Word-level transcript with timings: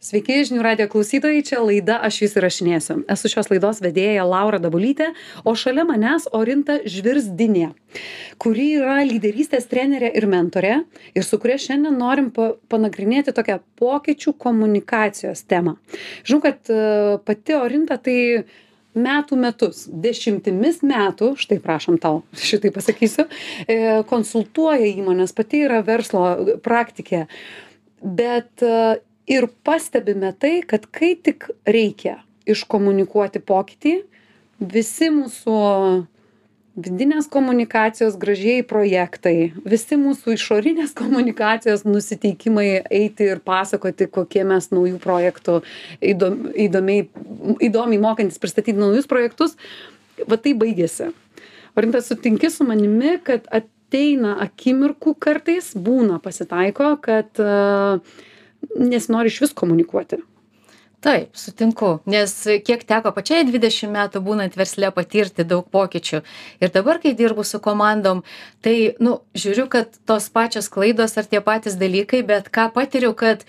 Sveiki, 0.00 0.38
žinių 0.48 0.62
radio 0.64 0.86
klausytojai, 0.88 1.42
čia 1.44 1.58
laida 1.60 1.98
Aš 2.06 2.22
jūs 2.22 2.34
įrašinėsiu. 2.40 2.94
Esu 3.12 3.28
šios 3.28 3.50
laidos 3.50 3.82
vedėja 3.84 4.22
Laura 4.24 4.56
Dabulytė, 4.56 5.10
o 5.44 5.52
šalia 5.52 5.82
manęs 5.84 6.24
Orinta 6.32 6.78
Žvirsdinė, 6.88 7.66
kuri 8.40 8.70
yra 8.78 8.94
lyderystės 9.04 9.68
trenerė 9.68 10.08
ir 10.16 10.24
mentorė 10.32 10.78
ir 11.12 11.26
su 11.26 11.36
kuria 11.42 11.58
šiandien 11.60 12.00
norim 12.00 12.30
pa 12.32 12.54
panagrinėti 12.72 13.34
tokią 13.36 13.58
pokyčių 13.76 14.32
komunikacijos 14.40 15.44
temą. 15.44 15.76
Žinau, 16.24 16.40
kad 16.46 16.72
e, 16.72 16.80
pati 17.28 17.58
Orinta 17.58 18.00
tai 18.00 18.16
metų 18.96 19.36
metus, 19.44 19.84
dešimtimis 19.84 20.80
metų, 20.80 21.34
štai 21.44 21.60
prašom 21.60 22.00
tau, 22.00 22.22
šitai 22.48 22.72
pasakysiu, 22.72 23.28
e, 23.68 23.78
konsultuoja 24.08 24.94
įmonės, 24.94 25.36
pati 25.36 25.60
yra 25.68 25.84
verslo 25.84 26.56
praktikė, 26.64 27.26
bet 28.00 28.64
e, 28.64 29.04
ir 29.30 29.46
pastebime 29.64 30.32
tai 30.38 30.60
kad 30.66 30.86
kai 30.90 31.14
tik 31.14 31.50
reikia 31.68 32.18
iškomunikuoti 32.50 33.42
pokytį 33.46 33.94
visi 34.60 35.10
mūsų 35.14 35.58
vidinės 36.80 37.28
komunikacijos 37.30 38.16
gražieji 38.20 38.64
projektai 38.68 39.34
visi 39.64 39.98
mūsų 40.00 40.34
išorinės 40.36 40.94
komunikacijos 41.00 41.86
nusiteikimai 41.86 42.68
eiti 42.90 43.30
ir 43.30 43.42
pasakoti 43.44 44.08
kokie 44.10 44.44
mes 44.48 44.70
naujų 44.74 45.00
projektų 45.02 45.60
įdom 46.12 46.50
įdomiai 46.66 47.08
įdomiai 47.70 48.02
mokantis 48.02 48.40
pristatyti 48.42 48.78
naujus 48.78 49.10
projektus 49.10 49.56
va 50.26 50.38
taip 50.40 50.60
baigiasi 50.62 51.12
orinta 51.78 52.02
sutinki 52.04 52.50
su 52.50 52.66
manimi 52.66 53.18
kad 53.24 53.46
ateina 53.50 54.36
akimirkų 54.46 55.14
kartais 55.22 55.72
būna 55.74 56.18
pasitaiko 56.22 56.96
kad 57.04 57.40
nesinori 58.76 59.32
išvis 59.32 59.54
komunikuoti. 59.56 60.20
Taip, 61.00 61.32
sutinku, 61.32 61.94
nes 62.12 62.32
kiek 62.60 62.82
teko 62.84 63.08
pačiai 63.16 63.46
20 63.48 63.88
metų 63.88 64.20
būnant 64.20 64.56
versle 64.60 64.90
patirti 64.92 65.46
daug 65.48 65.64
pokyčių. 65.72 66.18
Ir 66.60 66.72
dabar, 66.74 66.98
kai 67.00 67.14
dirbu 67.16 67.40
su 67.48 67.56
komandom, 67.64 68.20
tai, 68.60 68.74
nu, 69.00 69.14
žiūriu, 69.32 69.64
kad 69.72 69.96
tos 70.04 70.28
pačios 70.28 70.68
klaidos 70.68 71.16
ar 71.16 71.24
tie 71.30 71.40
patys 71.40 71.78
dalykai, 71.80 72.20
bet 72.28 72.50
ką 72.52 72.66
patiriu, 72.74 73.14
kad 73.16 73.46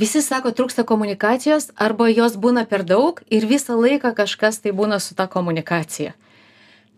visi 0.00 0.22
sako, 0.24 0.54
trūksta 0.56 0.86
komunikacijos 0.88 1.68
arba 1.76 2.08
jos 2.08 2.40
būna 2.40 2.64
per 2.64 2.86
daug 2.88 3.20
ir 3.28 3.44
visą 3.44 3.76
laiką 3.76 4.14
kažkas 4.16 4.64
tai 4.64 4.72
būna 4.72 4.96
su 4.96 5.12
ta 5.20 5.28
komunikacija. 5.28 6.16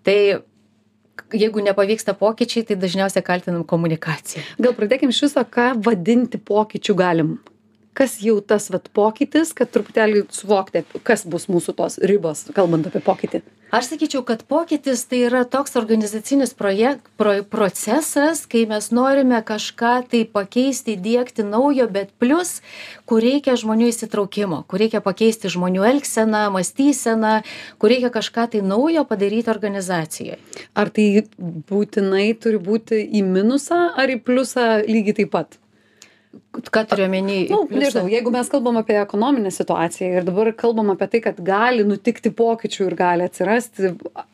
Tai 0.06 0.18
jeigu 1.34 1.62
nepavyksta 1.64 2.14
pokyčiai, 2.18 2.66
tai 2.68 2.78
dažniausiai 2.80 3.24
kaltinam 3.26 3.66
komunikaciją. 3.68 4.44
Gal 4.62 4.74
pradėkim 4.78 5.12
iš 5.14 5.22
viso, 5.28 5.44
ką 5.44 5.70
vadinti 5.84 6.40
pokyčių 6.40 6.98
galim 6.98 7.38
kas 7.98 8.18
jau 8.22 8.38
tas 8.40 8.70
vat 8.70 8.86
pokytis 8.94 9.50
kad 9.56 9.70
truputėlį 9.74 10.28
suvokti 10.34 10.84
kas 11.06 11.26
bus 11.26 11.48
mūsų 11.50 11.74
tos 11.78 11.98
ribos 12.10 12.46
kalbant 12.54 12.86
apie 12.86 13.02
pokytį. 13.04 13.42
Aš 13.68 13.90
sakyčiau 13.90 14.22
kad 14.24 14.46
pokytis 14.48 15.02
tai 15.10 15.18
yra 15.26 15.42
toks 15.44 15.74
organizacinis 15.76 16.54
projek 16.56 17.02
pro 17.20 17.34
procesas 17.52 18.46
kai 18.48 18.62
mes 18.70 18.88
norime 18.96 19.42
kažką 19.50 19.90
tai 20.08 20.22
pakeisti 20.38 20.94
įdiegti 20.96 21.44
naujo 21.44 21.88
bet 21.92 22.14
plius 22.22 22.62
kur 23.04 23.20
reikia 23.20 23.58
žmonių 23.60 23.90
įsitraukimo 23.92 24.62
kur 24.70 24.80
reikia 24.84 25.02
pakeisti 25.04 25.52
žmonių 25.52 25.84
elgseną 25.90 26.46
mąstyseną 26.54 27.34
kur 27.76 27.92
reikia 27.92 28.14
kažką 28.14 28.48
tai 28.54 28.64
naujo 28.64 29.04
padaryti 29.10 29.52
organizacijoj 29.52 30.40
ar 30.72 30.88
tai 30.88 31.08
būtinai 31.68 32.28
turi 32.40 32.62
būti 32.70 33.04
į 33.20 33.26
minusą 33.36 33.88
ar 34.00 34.14
į 34.14 34.22
pliusą 34.24 34.68
lygiai 34.88 35.20
taip 35.20 35.34
pat 35.34 35.60
Ką 36.70 36.82
turiu 36.84 37.06
omeny? 37.06 37.46
Nu, 37.48 37.62
nežinau, 37.70 38.08
jeigu 38.10 38.30
mes 38.34 38.48
kalbam 38.52 38.76
apie 38.80 38.96
ekonominę 39.00 39.50
situaciją 39.54 40.08
ir 40.18 40.26
dabar 40.26 40.50
kalbam 40.56 40.90
apie 40.92 41.06
tai, 41.12 41.20
kad 41.24 41.38
gali 41.44 41.84
nutikti 41.88 42.32
pokyčių 42.34 42.88
ir 42.88 42.96
gali 42.98 43.24
atsirasti 43.24 43.92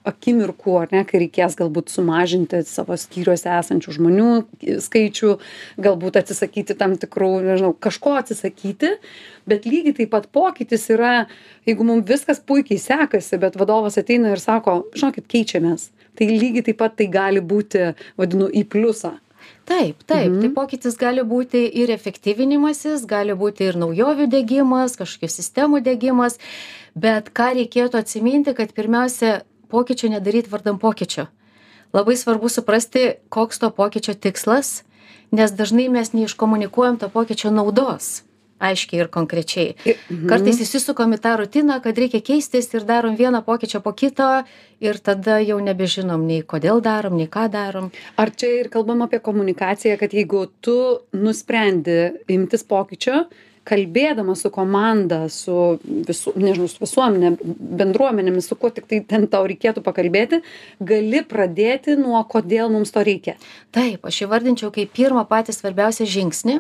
akimirkų, 0.09 0.75
ar 0.81 0.95
ne, 0.95 1.03
kai 1.07 1.21
reikės 1.23 1.55
galbūt 1.59 1.93
sumažinti 1.93 2.65
savo 2.67 2.97
skyriuose 2.99 3.53
esančių 3.61 3.97
žmonių 3.99 4.29
skaičių, 4.83 5.33
galbūt 5.87 6.19
atsisakyti 6.23 6.79
tam 6.81 6.97
tikrų, 6.99 7.31
nežinau, 7.47 7.75
kažko 7.87 8.17
atsisakyti, 8.23 8.97
bet 9.51 9.69
lygiai 9.69 9.95
taip 10.01 10.15
pat 10.17 10.31
pokytis 10.35 10.89
yra, 10.95 11.29
jeigu 11.69 11.87
mums 11.87 12.09
viskas 12.11 12.43
puikiai 12.43 12.81
sekasi, 12.83 13.39
bet 13.43 13.61
vadovas 13.61 14.01
ateina 14.01 14.35
ir 14.35 14.43
sako, 14.43 14.83
žinokit, 14.97 15.29
keičiamės. 15.31 15.93
Tai 16.15 16.31
lygiai 16.31 16.67
taip 16.71 16.79
pat 16.83 16.99
tai 16.99 17.11
gali 17.11 17.43
būti, 17.43 17.93
vadinu, 18.19 18.49
į 18.51 18.67
pliusą 18.71 19.19
taip 19.69 20.03
taip. 20.05 20.07
Tai 20.09 20.29
mhm. 20.29 20.55
pokytis 20.57 20.99
gali 21.01 21.25
būti 21.27 21.65
ir 21.83 21.93
efektyvinimasis 21.95 23.07
gali 23.11 23.37
būti 23.39 23.69
ir 23.71 23.79
naujovių 23.81 24.29
diegimas 24.33 24.99
kažkokių 25.01 25.31
sistemų 25.33 25.83
diegimas 25.85 26.39
bet 26.95 27.33
ką 27.35 27.53
reikėtų 27.61 28.01
atsiminti 28.01 28.55
kad 28.55 28.75
pirmiausia 28.77 29.43
pokyčio 29.73 30.13
nedaryt 30.13 30.51
vardan 30.53 30.79
pokyčio. 30.79 31.27
Labai 31.95 32.17
svarbu 32.19 32.51
suprasti 32.51 33.15
koks 33.31 33.63
to 33.63 33.71
pokyčio 33.71 34.15
tikslas 34.15 34.83
nes 35.35 35.53
dažnai 35.53 35.89
mes 35.89 36.13
neiškomunikuojam 36.13 36.99
to 36.99 37.09
pokyčio 37.09 37.51
naudos 37.51 38.23
aiškiai 38.69 39.03
ir 39.05 39.11
konkrečiai. 39.13 39.75
Mhm. 39.85 40.27
Kartais 40.31 40.61
įsisukam 40.65 41.15
į 41.17 41.21
tą 41.25 41.37
rutiną, 41.43 41.81
kad 41.85 41.99
reikia 41.99 42.23
keistis 42.25 42.71
ir 42.75 42.87
darom 42.89 43.17
vieną 43.19 43.45
pokyčią 43.47 43.83
po 43.85 43.93
kito 43.93 44.31
ir 44.81 44.99
tada 44.99 45.39
jau 45.45 45.59
nebežinom 45.63 46.27
nei 46.27 46.43
kodėl 46.43 46.83
darom, 46.85 47.17
nei 47.21 47.29
ką 47.31 47.49
darom. 47.53 47.91
Ar 48.17 48.31
čia 48.31 48.53
ir 48.61 48.71
kalbam 48.73 49.05
apie 49.07 49.21
komunikaciją, 49.25 49.99
kad 50.01 50.13
jeigu 50.13 50.47
tu 50.61 50.77
nusprendi 51.13 51.99
imtis 52.29 52.65
pokyčio, 52.65 53.27
kalbėdamas 53.69 54.45
su 54.45 54.51
komanda 54.53 55.25
su 55.33 55.79
visu 55.85 56.33
nežinau 56.37 56.69
su 56.69 56.83
visuomene 56.83 57.35
bendruomenėmis 57.81 58.49
su 58.51 58.57
kuo 58.61 58.71
tiktai 58.75 59.01
ten 59.09 59.27
tau 59.33 59.47
reikėtų 59.49 59.83
pakalbėti 59.85 60.43
gali 60.85 61.23
pradėti 61.29 61.97
nuo 62.01 62.21
kodėl 62.29 62.73
mums 62.73 62.93
to 62.95 63.05
reikia. 63.07 63.37
Taip 63.75 64.05
aš 64.05 64.23
įvardinčiau 64.27 64.73
kaip 64.75 64.93
pirmą 64.97 65.25
patį 65.29 65.57
svarbiausią 65.57 66.07
žingsnį 66.15 66.59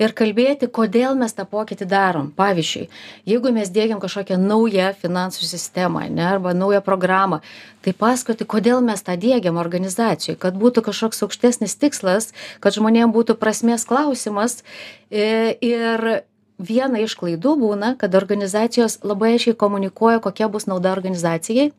ir 0.00 0.14
kalbėti 0.16 0.70
kodėl 0.72 1.18
mes 1.20 1.36
tą 1.36 1.44
pokytį 1.48 1.88
darom. 1.90 2.32
Pavyzdžiui 2.38 2.88
jeigu 3.28 3.52
mes 3.52 3.72
diegiam 3.74 4.00
kažkokią 4.00 4.40
naują 4.40 4.92
finansų 5.02 5.44
sistemą 5.48 6.06
ane 6.08 6.24
arba 6.28 6.54
naują 6.56 6.80
programą 6.84 7.42
tai 7.84 7.92
pasakoti 7.92 8.48
kodėl 8.48 8.80
mes 8.84 9.04
tą 9.04 9.18
diegiam 9.20 9.60
organizacijoj 9.60 10.38
kad 10.40 10.56
būtų 10.58 10.86
kažkoks 10.88 11.22
aukštesnis 11.28 11.76
tikslas 11.76 12.32
kad 12.64 12.76
žmonėm 12.76 13.12
būtų 13.14 13.36
prasmės 13.38 13.84
klausimas 13.88 14.62
e, 15.10 15.56
ir 15.60 16.24
viena 16.58 17.00
iš 17.00 17.14
klaidų 17.18 17.54
būna 17.58 17.94
kad 17.98 18.14
organizacijos 18.18 18.98
labai 19.02 19.34
aiškiai 19.36 19.56
komunikuoja 19.56 20.18
kokia 20.20 20.48
bus 20.48 20.66
nauda 20.66 20.92
organizacijai 20.92 21.70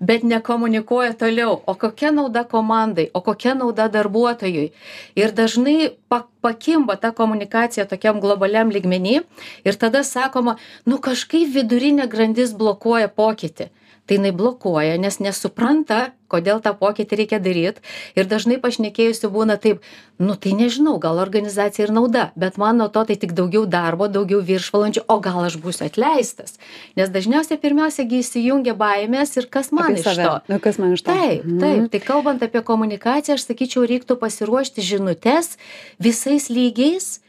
bet 0.00 0.22
nekomunikuoja 0.22 1.14
toliau 1.14 1.62
o 1.66 1.74
kokia 1.74 2.10
nauda 2.12 2.44
komandai 2.44 3.10
o 3.14 3.20
kokia 3.20 3.54
nauda 3.54 3.88
darbuotojui. 3.88 4.72
Ir 5.16 5.32
dažnai 5.32 5.94
pa 6.08 6.24
pakimba 6.42 6.96
ta 6.96 7.10
komunikacija 7.10 7.86
tokiam 7.86 8.20
globaliam 8.20 8.70
lygmeny 8.70 9.22
ir 9.64 9.78
tada 9.78 10.02
sakoma 10.04 10.56
nu 10.86 10.98
kažkaip 10.98 11.54
vidurinė 11.54 12.08
grandis 12.10 12.52
blokuoja 12.52 13.08
pokytį 13.08 13.70
tai 14.06 14.18
jinai 14.18 14.34
blokuoja 14.36 14.98
nes 15.00 15.20
nesupranta 15.22 16.12
kodėl 16.34 16.60
tą 16.64 16.72
pokytį 16.78 17.18
reikia 17.20 17.38
daryt. 17.42 17.80
Ir 18.18 18.28
dažnai 18.28 18.58
pašnekėjusių 18.62 19.30
būna 19.32 19.56
taip 19.60 19.84
nu 20.22 20.36
tai 20.40 20.54
nežinau 20.58 20.96
gal 21.02 21.20
organizacijai 21.22 21.86
ir 21.86 21.94
nauda 21.94 22.24
bet 22.38 22.58
man 22.60 22.80
nuo 22.80 22.88
to 22.92 23.04
tai 23.08 23.16
tik 23.20 23.34
daugiau 23.38 23.64
darbo 23.70 24.08
daugiau 24.10 24.42
viršvalandžių 24.44 25.04
o 25.08 25.18
gal 25.24 25.42
aš 25.46 25.58
būsiu 25.62 25.86
atleistas. 25.88 26.58
Nes 26.98 27.12
dažniausiai 27.14 27.60
pirmiausia 27.62 28.06
gi 28.10 28.22
įsijungia 28.24 28.76
baimės 28.78 29.36
ir 29.38 29.48
kas 29.50 29.70
man 29.74 29.96
iš 29.96 30.06
to? 30.06 30.32
Nu, 30.50 30.60
kas 30.62 30.80
man 30.82 30.96
iš 30.96 31.04
to? 31.04 31.12
Taip 31.12 31.44
mhm. 31.44 31.60
taip. 31.62 31.90
Tai 31.94 32.00
kalbant 32.08 32.46
apie 32.46 32.64
komunikaciją 32.66 33.38
aš 33.38 33.46
sakyčiau 33.48 33.86
reiktų 33.88 34.18
pasiruošti 34.20 34.84
žinutes 34.84 35.54
visais 36.02 36.50
lygiais 36.50 37.20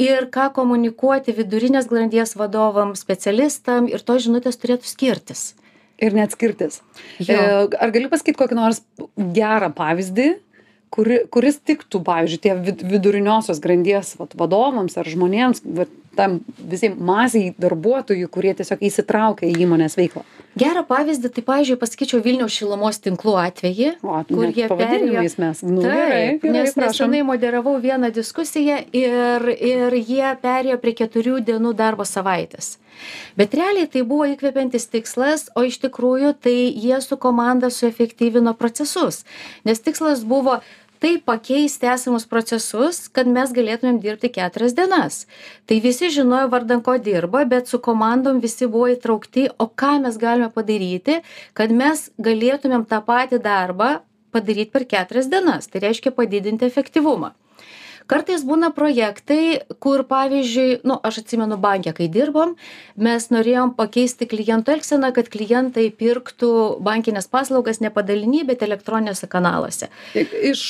ir 0.00 0.30
ką 0.34 0.48
komunikuoti 0.56 1.34
vidurinės 1.36 1.86
grandies 1.90 2.34
vadovam 2.38 2.96
specialistam 2.98 3.86
ir 3.90 4.02
tos 4.02 4.24
žinutės 4.26 4.58
turėtų 4.58 4.90
skirtis 4.90 5.52
ir 6.04 6.16
net 6.16 6.34
skirtis. 6.36 6.80
Jo. 7.18 7.36
E, 7.36 7.76
ar 7.80 7.92
gali 7.94 8.10
pasakyti 8.12 8.38
kokį 8.40 8.58
nors 8.58 8.82
gerą 9.36 9.70
pavyzdį, 9.76 10.28
kuri, 10.94 11.20
kuris 11.32 11.58
tiktų, 11.66 12.00
pavyzdžiui, 12.06 12.40
tie 12.44 12.54
viduriniosios 12.94 13.60
grandies 13.62 14.14
vat, 14.20 14.36
vadovams 14.38 14.98
ar 15.00 15.10
žmonėms, 15.10 15.64
vat, 15.80 15.92
tam 16.16 16.38
visiems 16.58 17.00
masiai 17.00 17.52
darbuotojų, 17.60 18.30
kurie 18.32 18.54
tiesiog 18.56 18.82
įsitraukia 18.88 19.48
į 19.50 19.64
įmonės 19.66 19.98
veiklą? 19.98 20.24
Gerą 20.54 20.84
pavyzdį, 20.86 21.32
tai, 21.34 21.42
pavyzdžiui, 21.48 21.78
pasakyčiau 21.80 22.20
Vilniaus 22.22 22.54
šilumos 22.54 23.00
tinklų 23.02 23.34
atvejį, 23.42 23.88
o, 24.06 24.20
kur 24.28 24.52
jie 24.54 24.68
perėjo. 24.70 25.24
Mes, 25.42 25.62
nu, 25.66 25.82
taip, 25.82 25.90
gerai, 25.90 26.20
gerai, 26.38 26.52
nes 26.54 26.76
nesenai 26.78 27.24
moderavau 27.26 27.74
vieną 27.82 28.12
diskusiją 28.14 28.78
ir, 28.94 29.48
ir 29.50 29.98
jie 29.98 30.30
perėjo 30.44 30.78
prie 30.78 30.94
keturių 31.02 31.40
dienų 31.48 31.74
darbo 31.74 32.06
savaitės. 32.06 32.76
Bet 33.34 33.56
realiai 33.58 33.88
tai 33.90 34.04
buvo 34.06 34.28
įkvepiantis 34.30 34.86
tikslas, 34.92 35.48
o 35.58 35.64
iš 35.66 35.80
tikrųjų 35.82 36.36
tai 36.46 36.54
jie 36.70 37.00
su 37.02 37.18
komanda 37.18 37.70
suefektyvino 37.74 38.54
procesus. 38.54 39.24
Nes 39.66 39.82
tikslas 39.82 40.22
buvo 40.22 40.60
tai 41.04 41.18
pakeisti 41.20 41.84
esamus 41.92 42.24
procesus 42.24 43.02
kad 43.12 43.28
mes 43.28 43.50
galėtumėm 43.52 43.98
dirbti 44.00 44.30
keturias 44.32 44.72
dienas. 44.78 45.18
Tai 45.68 45.76
visi 45.84 46.08
žinojo 46.14 46.48
vardan 46.54 46.80
ko 46.86 46.94
dirba 46.96 47.42
bet 47.50 47.68
su 47.68 47.80
komandom 47.88 48.40
visi 48.40 48.64
buvo 48.64 48.88
įtraukti 48.94 49.50
o 49.60 49.68
ką 49.82 49.98
mes 50.06 50.16
galime 50.22 50.48
padaryti 50.54 51.18
kad 51.52 51.76
mes 51.82 52.06
galėtumėm 52.28 52.88
tą 52.88 53.02
patį 53.04 53.42
darbą 53.44 53.90
padaryt 54.32 54.72
per 54.72 54.88
keturias 54.88 55.28
dienas. 55.28 55.68
Tai 55.68 55.84
reiškia 55.84 56.16
padidinti 56.16 56.64
efektyvumą 56.72 57.34
kartais 58.10 58.44
būna 58.46 58.70
projektai 58.76 59.60
kur 59.82 60.04
pavyzdžiui 60.08 60.80
nu 60.88 60.98
aš 61.08 61.22
atsimenu 61.22 61.58
banke 61.60 61.94
kai 61.96 62.08
dirbom 62.12 62.54
mes 62.96 63.28
norėjom 63.32 63.74
pakeisti 63.78 64.28
klientų 64.30 64.76
elgseną 64.76 65.12
kad 65.16 65.30
klientai 65.32 65.88
pirktų 66.02 66.52
bankines 66.84 67.30
paslaugas 67.30 67.80
ne 67.84 67.92
padaliny 67.94 68.44
bet 68.48 68.62
elektroniniuose 68.66 69.30
kanaluose. 69.30 69.90
Iš 70.14 70.66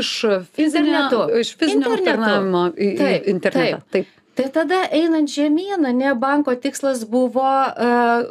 iš 0.00 0.10
fizinio 0.56 1.04
Internetu. 1.04 1.40
iš 1.40 1.54
fizinio 1.60 1.94
aptarnavimo 1.94 2.66
į 2.74 2.90
internetą. 3.30 3.80
taip 3.90 4.23
tai 4.34 4.48
tada 4.50 4.80
einant 4.90 5.30
žemyn 5.30 5.86
ane 5.86 6.14
banko 6.18 6.54
tikslas 6.58 7.04
buvo 7.06 7.46
e, 7.46 7.88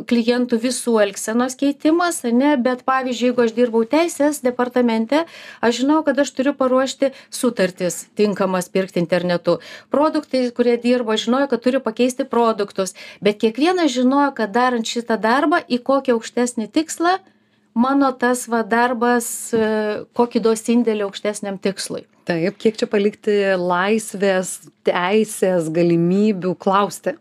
klientų 0.09 0.59
visų 0.65 0.97
elgsenos 1.05 1.55
keitimas 1.59 2.21
ane 2.27 2.53
bet 2.59 2.83
pavyzdžiui 2.88 3.29
jeigu 3.31 3.45
aš 3.45 3.55
dirbau 3.55 3.83
teisės 3.88 4.41
departamente 4.44 5.23
aš 5.63 5.81
žinojau 5.81 6.05
kad 6.09 6.23
aš 6.25 6.33
turiu 6.35 6.55
paruošti 6.59 7.13
sutartis 7.31 8.03
tinkamas 8.19 8.67
pirkti 8.73 9.00
internetu. 9.00 9.59
Produktai 9.94 10.45
kurie 10.55 10.75
dirbo 10.77 11.15
žinojo 11.15 11.47
kad 11.51 11.63
turiu 11.63 11.83
pakeisti 11.83 12.27
produktus 12.27 12.97
bet 13.23 13.39
kiekvienas 13.39 13.95
žinojo 13.95 14.33
kad 14.35 14.51
darant 14.51 14.88
šitą 14.88 15.19
darbą 15.19 15.63
į 15.67 15.79
kokį 15.88 16.17
aukštesnį 16.17 16.67
tikslą 16.75 17.19
mano 17.73 18.11
tas 18.13 18.45
va 18.47 18.61
darbas 18.63 19.27
e, 19.53 20.05
kokį 20.13 20.41
duos 20.45 20.63
indėlį 20.69 21.07
aukštesniam 21.07 21.57
tikslui 21.57 22.05
taip 22.29 22.57
kiek 22.61 22.77
čia 22.79 22.87
palikti 22.87 23.33
laisvės 23.59 24.59
teisės 24.87 25.69
galimybių 25.73 26.55
klausti 26.61 27.15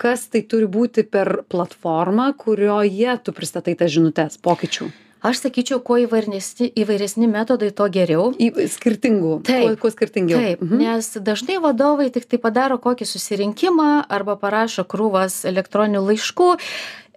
kas 0.00 0.28
tai 0.32 0.42
turi 0.48 0.68
būti 0.70 1.04
per 1.04 1.42
platformą 1.50 2.30
kurioje 2.38 3.18
tu 3.24 3.32
pristatai 3.36 3.74
tas 3.76 3.90
žinutes 3.92 4.38
pokyčių 4.44 4.90
aš 5.26 5.42
sakyčiau 5.44 5.80
kuo 5.84 5.98
įvairesni 6.00 6.70
įvairesni 6.80 7.26
metodai 7.28 7.72
tuo 7.76 7.88
geriau 7.92 8.30
į 8.40 8.52
skirtingų 8.72 9.34
Taip. 9.44 9.66
kuo, 9.66 9.76
kuo 9.82 9.90
skirtingiau 9.92 10.38
Taip, 10.40 10.62
Mhm. 10.64 10.78
nes 10.80 11.10
dažnai 11.20 11.58
vadovai 11.60 12.08
tik 12.12 12.24
tai 12.28 12.38
padaro 12.40 12.78
kokį 12.80 13.04
susirinkimą 13.04 13.90
arba 14.08 14.36
parašo 14.40 14.84
krūvas 14.88 15.42
elektroninių 15.48 16.00
laiškų 16.06 16.50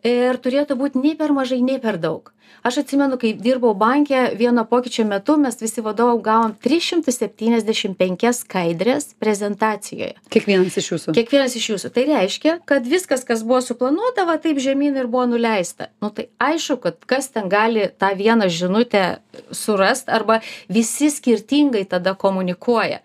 ir 0.03 0.35
turėtų 0.43 0.75
būti 0.75 0.99
nei 0.99 1.15
per 1.15 1.31
mažai, 1.31 1.61
nei 1.63 1.79
per 1.79 1.95
daug. 1.97 2.33
Aš 2.63 2.77
atsimenu, 2.79 3.17
kai 3.19 3.33
dirbau 3.35 3.73
banke, 3.75 4.19
vieno 4.39 4.63
pokyčio 4.65 5.03
metu 5.05 5.35
mes 5.37 5.57
visi 5.59 5.81
vadovai 5.83 6.21
gavom 6.23 6.53
375 6.63 8.31
skaidrės 8.37 9.09
prezentacijoje. 9.19 10.13
kiekvienas 10.31 10.77
iš 10.79 10.87
jūsų 10.93 11.15
Kiekvienas 11.17 11.57
iš 11.59 11.69
jūsų. 11.73 11.91
Tai 11.91 12.05
reiškia, 12.07 12.53
kad 12.65 12.87
viskas, 12.87 13.25
kas 13.27 13.43
buvo 13.43 13.59
suplanuota, 13.61 14.23
va 14.29 14.37
taip 14.39 14.61
žemyn 14.63 14.95
ir 14.95 15.09
buvo 15.11 15.25
nuleista. 15.33 15.89
Nu 15.99 16.07
tai 16.15 16.29
aišku, 16.39 16.79
kad 16.85 17.03
kas 17.03 17.27
ten 17.35 17.51
gali 17.51 17.89
tą 17.99 18.13
vieną 18.15 18.47
žinutę 18.47 19.03
surast 19.51 20.07
arba 20.07 20.39
visi 20.69 21.11
skirtingai 21.11 21.83
tada 21.89 22.15
komunikuoja. 22.15 23.03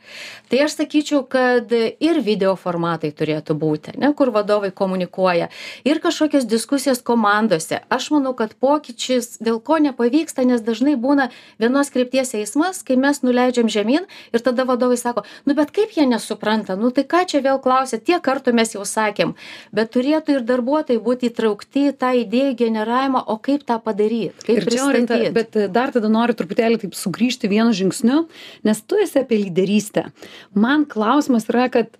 Tai 0.49 0.62
aš 0.64 0.79
sakyčiau, 0.79 1.25
kad 1.29 1.73
ir 1.75 2.23
video 2.25 2.55
formatai 2.56 3.11
turėtų 3.12 3.58
būti, 3.58 3.99
ne, 4.00 4.14
kur 4.17 4.31
vadovai 4.32 4.70
komunikuoja. 4.70 5.50
Ir 5.85 6.00
kažkokios 6.00 6.46
diskusijos 6.49 7.02
komandose. 7.05 7.82
Aš 7.93 8.11
manau, 8.14 8.32
kad 8.38 8.55
pokyčius 8.55 9.27
dėl 9.42 9.60
ko 9.60 9.76
nepavyksta, 9.82 10.44
nes 10.48 10.62
dažnai 10.64 10.96
būna 10.96 11.28
vienos 11.60 11.90
krypties 11.94 12.32
eismas, 12.38 12.80
kai 12.86 12.96
mes 13.00 13.20
nuleidžiam 13.26 13.69
žemyn 13.70 14.06
ir 14.32 14.44
tada 14.44 14.64
vadovai 14.69 14.96
sako, 15.00 15.25
nu 15.44 15.56
bet 15.58 15.72
kaip 15.76 15.92
jie 15.96 16.06
nesupranta, 16.08 16.76
nu 16.80 16.90
tai 16.94 17.04
ką 17.04 17.25
čia 17.28 17.42
vėl 17.44 17.60
klausia, 17.62 18.00
tiek 18.00 18.22
kartų 18.25 18.54
mes 18.56 18.75
jau 18.76 18.86
sakėm, 18.88 19.34
bet 19.75 19.92
turėtų 19.96 20.38
ir 20.38 20.46
darbuotojai 20.48 21.02
būti 21.04 21.28
įtraukti 21.32 21.88
į 21.92 21.96
tą 22.00 22.12
idėjų 22.25 22.56
generavimą, 22.64 23.25
o 23.28 23.36
kaip 23.42 23.66
tą 23.69 23.76
padaryti, 23.82 24.32
kaip 24.46 24.62
Ir 24.62 24.69
pristatyti. 24.70 25.32
bet 25.36 25.56
e, 25.58 25.69
dar 25.69 25.92
tada 25.94 26.08
noriu 26.12 26.36
truputėlį 26.38 26.80
taip 26.84 26.96
sugrįžti 26.98 27.50
vienu 27.50 27.75
žingsniu, 27.76 28.25
nes 28.64 28.82
tu 28.86 28.98
esi 29.02 29.20
apie 29.20 29.42
lyderystę. 29.44 30.08
Man 30.54 30.86
klausimas 30.88 31.48
yra, 31.50 31.69
kad 31.72 31.92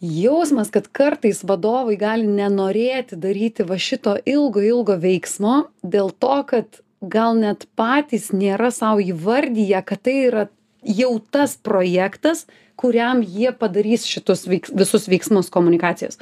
jausmas, 0.00 0.70
kad 0.70 0.88
kartais 0.92 1.42
vadovai 1.46 1.96
gali 1.98 2.26
nenorėti 2.26 3.18
daryti 3.18 3.66
va 3.66 3.78
šito 3.78 4.16
ilgo, 4.26 4.62
ilgo 4.62 4.98
veiksmo 5.00 5.68
dėl 5.82 6.12
to, 6.22 6.36
kad 6.46 6.80
gal 7.00 7.36
net 7.38 7.66
patys 7.78 8.30
nėra 8.34 8.70
savo 8.74 9.02
įvardyje, 9.02 9.82
kad 9.86 10.02
tai 10.06 10.16
yra 10.28 10.46
jau 10.82 11.18
tas 11.30 11.56
projektas, 11.56 12.46
kuriam 12.78 13.22
jie 13.22 13.50
padarys 13.54 14.06
šitus 14.06 14.46
veiks, 14.46 14.70
visus 14.70 15.08
veiksmus 15.10 15.50
komunikacijos. 15.50 16.18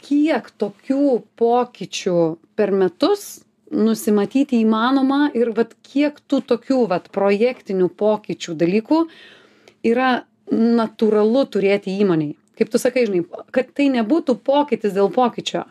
Kiek 0.00 0.48
tokių 0.58 1.20
pokyčių 1.38 2.16
per 2.58 2.72
metus 2.74 3.44
nusimatyti 3.70 4.64
įmanoma 4.64 5.28
ir 5.36 5.52
vat 5.54 5.76
kiek 5.86 6.18
tų 6.26 6.42
tokių 6.50 6.80
vat 6.90 7.06
projektinių 7.14 7.90
pokyčių 7.94 8.56
dalykų 8.58 9.04
yra 9.86 10.24
natūralu 10.50 11.44
turėti 11.46 11.94
įmonėj 12.02 12.39
kaip 12.60 12.72
tu 12.72 12.80
sakai 12.82 13.08
žinai 13.08 13.24
kad 13.56 13.72
tai 13.74 13.88
nebūtų 13.96 14.38
pokytis 14.44 14.94
dėl 14.96 15.10
pokyčio 15.14 15.64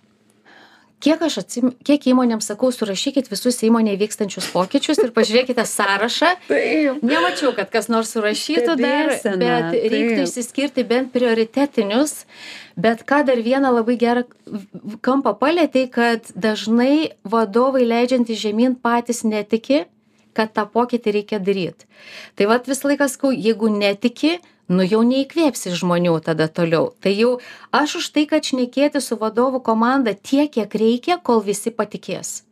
Kiek 1.00 1.22
aš 1.24 1.38
atsim, 1.40 1.70
kiek 1.88 2.10
įmonėms 2.12 2.50
sakau, 2.50 2.74
surašykit 2.76 3.30
visus 3.32 3.62
įmonėje 3.64 4.02
vykstančius 4.02 4.50
pokyčius 4.52 5.00
ir 5.00 5.14
pažiūrėkite 5.16 5.64
sąrašą. 5.64 6.34
Taip. 6.50 6.98
Nemačiau, 7.08 7.54
kad 7.56 7.72
kas 7.72 7.88
nors 7.88 8.12
surašytų 8.12 8.76
dar, 8.82 9.14
bet 9.24 9.78
reiktų 9.94 10.26
išsiskirti 10.26 10.84
bent 10.90 11.14
prioritetinius. 11.16 12.26
Bet 12.76 13.06
ką 13.08 13.22
dar 13.30 13.40
vieną 13.46 13.72
labai 13.78 13.96
gerą 14.02 14.26
kampą 15.06 15.38
palėtė, 15.40 15.86
kad 15.94 16.34
dažnai 16.36 17.16
vadovai 17.24 17.88
leidžiantys 17.88 18.44
žemyn 18.44 18.76
patys 18.76 19.24
netiki, 19.24 19.86
kad 20.36 20.52
tą 20.52 20.68
pokytį 20.68 21.16
reikia 21.16 21.40
daryti. 21.40 21.88
Tai 22.36 22.52
vad 22.52 22.68
visą 22.68 22.92
laiką 22.92 23.08
sakau, 23.08 23.32
jeigu 23.32 23.72
netiki, 23.72 24.42
nu 24.70 24.86
jau 24.86 25.02
neįkvėpsi 25.06 25.74
žmonių 25.80 26.20
tada 26.26 26.48
toliau. 26.48 26.92
Tai 27.02 27.14
jau 27.16 27.32
aš 27.76 28.00
už 28.02 28.12
tai, 28.16 28.28
kad 28.30 28.46
šnekėti 28.46 29.02
su 29.04 29.18
vadovų 29.20 29.64
komanda 29.66 30.14
tiek, 30.14 30.52
kiek 30.54 30.78
reikia, 30.84 31.18
kol 31.18 31.44
visi 31.46 31.74
patikės. 31.74 32.44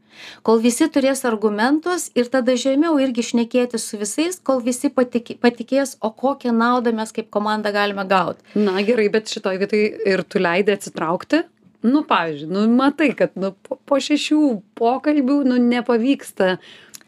Kol 0.42 0.58
visi 0.64 0.88
turės 0.90 1.22
argumentus 1.30 2.08
ir 2.18 2.30
tada 2.34 2.56
žemiau 2.58 2.98
irgi 3.02 3.26
šnekėti 3.32 3.78
su 3.82 4.00
visais, 4.02 4.40
kol 4.42 4.64
visi 4.66 4.90
patik, 4.90 5.36
patikės, 5.44 5.94
o 6.02 6.10
kokią 6.10 6.56
naudą 6.58 6.94
mes 6.98 7.14
kaip 7.14 7.30
komanda 7.30 7.72
galime 7.72 8.06
gauti. 8.10 8.42
na 8.56 8.82
gerai 8.82 9.10
bet 9.14 9.30
šitoj 9.30 9.62
vietoj 9.62 9.84
ir 10.10 10.24
tu 10.24 10.42
leidai 10.42 10.74
atsitraukti 10.80 11.44
nu 11.82 12.04
pavyzdžiui 12.04 12.50
nu 12.50 12.68
matai 12.76 13.12
kad 13.14 13.36
nu 13.38 13.54
po, 13.62 14.00
šešių 14.02 14.42
pokalbių 14.78 15.38
nu 15.48 15.58
nepavyksta 15.62 16.58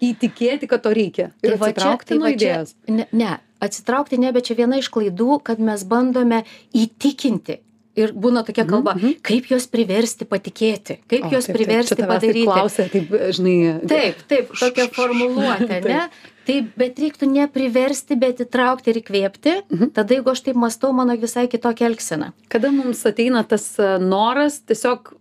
įtikėti 0.01 0.67
kad 0.67 0.83
to 0.83 0.93
reikia 0.95 1.31
ir 1.43 1.57
va 1.57 1.67
čia- 1.69 1.73
atsitraukti 1.75 2.07
tai 2.13 2.17
nuo 2.17 2.27
va 2.27 2.31
čia- 2.33 2.37
idėjos 2.39 2.75
Ne, 2.87 3.07
ne, 3.11 3.31
atsitraukti 3.61 4.19
ne, 4.19 4.31
bet 4.31 4.45
čia 4.49 4.55
viena 4.55 4.77
iš 4.79 4.89
klaidų, 4.89 5.41
kad 5.43 5.59
mes 5.59 5.83
bandome 5.83 6.43
įtikinti. 6.73 7.59
Ir 7.99 8.13
būna 8.15 8.45
tokia 8.47 8.63
kalba, 8.69 8.93
mhm. 8.95 9.17
kaip 9.25 9.49
juos 9.49 9.65
priversti 9.67 10.23
patikėti, 10.23 10.99
kaip 11.09 11.25
O, 11.25 11.31
juos 11.33 11.47
taip, 11.49 11.55
taip, 11.55 11.57
priversti 11.57 11.89
čia 11.89 11.97
taip 11.99 12.07
padaryti. 12.13 12.45
klausia 12.47 12.85
taip 12.93 13.09
žinai 13.35 13.55
Taip, 13.91 14.21
taip, 14.29 14.53
tokia 14.55 14.85
formuluotė, 14.95 15.79
ne? 15.83 16.03
Taip, 16.47 16.69
bet 16.79 17.01
reiktų 17.01 17.27
nepriversti, 17.29 18.15
bet 18.17 18.39
įtraukti 18.45 18.93
ir 18.93 19.01
įkvėpti. 19.01 19.55
Mhm. 19.73 19.91
Tada, 19.97 20.15
jeigu 20.15 20.31
aš 20.31 20.45
taip 20.47 20.55
mastau, 20.55 20.93
mano 20.95 21.17
visai 21.19 21.47
kitokia 21.51 21.89
elgsena. 21.89 22.31
kada 22.47 22.71
mums 22.71 23.03
ateina 23.05 23.43
tas 23.43 23.65
e, 23.77 23.97
noras 23.99 24.61
tiesiog 24.61 25.11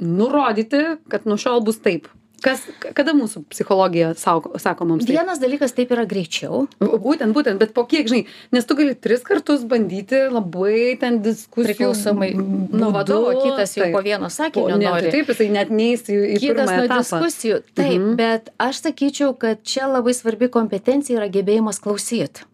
nurodyti 0.00 0.82
kad 1.08 1.26
nuo 1.26 1.36
šiol 1.40 1.62
bus 1.64 1.78
taip 1.82 2.08
kas 2.42 2.60
kada 2.94 3.12
mūsų 3.18 3.42
psichologija 3.50 4.12
saugo 4.14 4.58
sako 4.62 4.84
mums 4.86 5.04
taip 5.06 5.16
Vienas 5.18 5.40
dalykas 5.42 5.72
taip 5.74 5.90
yra 5.94 6.04
greičiau, 6.06 6.66
būtent 6.80 7.34
būtent 7.34 7.58
bet 7.58 7.72
po 7.74 7.84
kiek 7.90 8.06
žinai 8.06 8.26
nes 8.54 8.64
tu 8.68 8.76
gali 8.78 8.94
tris 8.94 9.24
kartus 9.26 9.64
bandyti 9.66 10.20
labai 10.30 10.96
ten 11.00 11.18
diskusijų 11.24 11.66
priklausomai 11.66 12.30
nuo 12.38 12.90
vadovo, 12.94 13.32
kitas 13.42 13.74
jau 13.76 13.84
taip. 13.88 13.94
po 13.96 14.02
vieno 14.06 14.28
Po- 14.28 14.34
sakinio 14.36 14.76
ne, 14.78 14.86
nori. 14.86 15.02
tai 15.08 15.10
taip 15.18 15.32
jisai 15.34 15.48
net 15.50 15.70
neis 15.70 16.02
į, 16.06 16.18
į 16.36 16.38
kitas 16.44 16.70
nuo 16.70 16.84
etapą 16.84 17.00
diskusijų 17.02 17.62
taip 17.74 17.98
Mhm. 18.00 18.16
bet 18.16 18.50
aš 18.58 18.82
sakyčiau 18.86 19.34
kad 19.38 19.62
čia 19.62 19.86
labai 19.90 20.14
svarbi 20.14 20.48
kompetencija 20.48 21.18
yra 21.18 21.28
gebėjimas 21.28 21.80
klausyt 21.82 22.44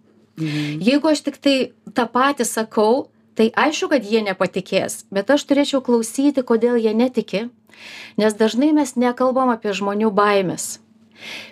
Mhm. 0.41 0.81
jeigu 0.81 1.11
aš 1.13 1.21
tiktai 1.29 1.73
tą 1.95 2.09
patį 2.11 2.45
sakau 2.49 3.07
tai 3.35 3.51
aišku 3.51 3.89
kad 3.91 4.03
jie 4.03 4.23
nepatikės 4.23 5.05
bet 5.13 5.31
aš 5.31 5.45
turėčiau 5.45 5.83
klausyti 5.83 6.43
kodėl 6.43 6.79
jie 6.81 6.95
netiki 6.95 7.51
nes 8.21 8.35
dažnai 8.39 8.73
mes 8.77 8.95
nekalbam 8.97 9.51
apie 9.55 9.75
žmonių 9.75 10.13
baimes 10.15 10.84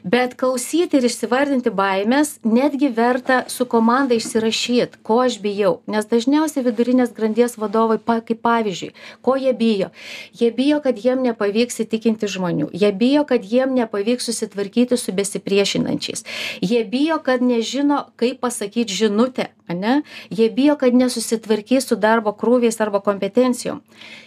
bet 0.05 0.37
klausyti 0.41 0.99
ir 0.99 1.07
išsivardinti 1.09 1.71
baimes 1.71 2.39
netgi 2.45 2.89
verta 2.89 3.45
su 3.49 3.67
komanda 3.67 4.15
išsirašyt 4.15 4.99
ko 5.03 5.21
aš 5.27 5.39
bijau. 5.43 5.81
Nes 5.87 6.07
dažniausiai 6.11 6.65
vidurinės 6.67 7.15
grandies 7.17 7.59
vadovai 7.59 7.99
pa 7.99 8.21
kaip 8.21 8.43
pavyzdžiui 8.43 8.93
ko 9.23 9.37
jie 9.37 9.53
bijo? 9.53 9.91
Jie 10.33 10.51
bijo 10.51 10.81
kad 10.85 10.99
jiem 10.99 11.23
nepavyks 11.23 11.81
įtikinti 11.85 12.29
žmonių. 12.29 12.69
Jie 12.73 12.93
bijo 12.93 13.25
kad 13.29 13.45
jiem 13.45 13.75
nepavyks 13.75 14.29
susitvarkyti 14.31 14.97
su 14.97 15.13
besipriešinančiais. 15.13 16.25
Jie 16.61 16.85
bijo 16.85 17.19
kad 17.23 17.43
nežino 17.43 18.05
kaip 18.17 18.41
pasakyt 18.41 18.89
žinutę 18.89 19.49
ane? 19.69 20.03
Jie 20.31 20.51
bijo 20.51 20.77
kad 20.77 20.95
nesusitvarkys 20.95 21.89
su 21.89 21.97
darbo 21.97 22.33
krūviais 22.33 22.81
arba 22.83 23.01
kompetencijom. 23.01 23.83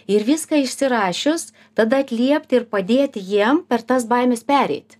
Ir 0.06 0.24
viską 0.24 0.62
išsirašius 0.64 1.52
tada 1.74 2.02
atliepti 2.04 2.60
ir 2.60 2.70
padėti 2.70 3.22
jiem 3.22 3.64
per 3.68 3.82
tas 3.82 4.06
baimes 4.06 4.44
pereit 4.44 4.98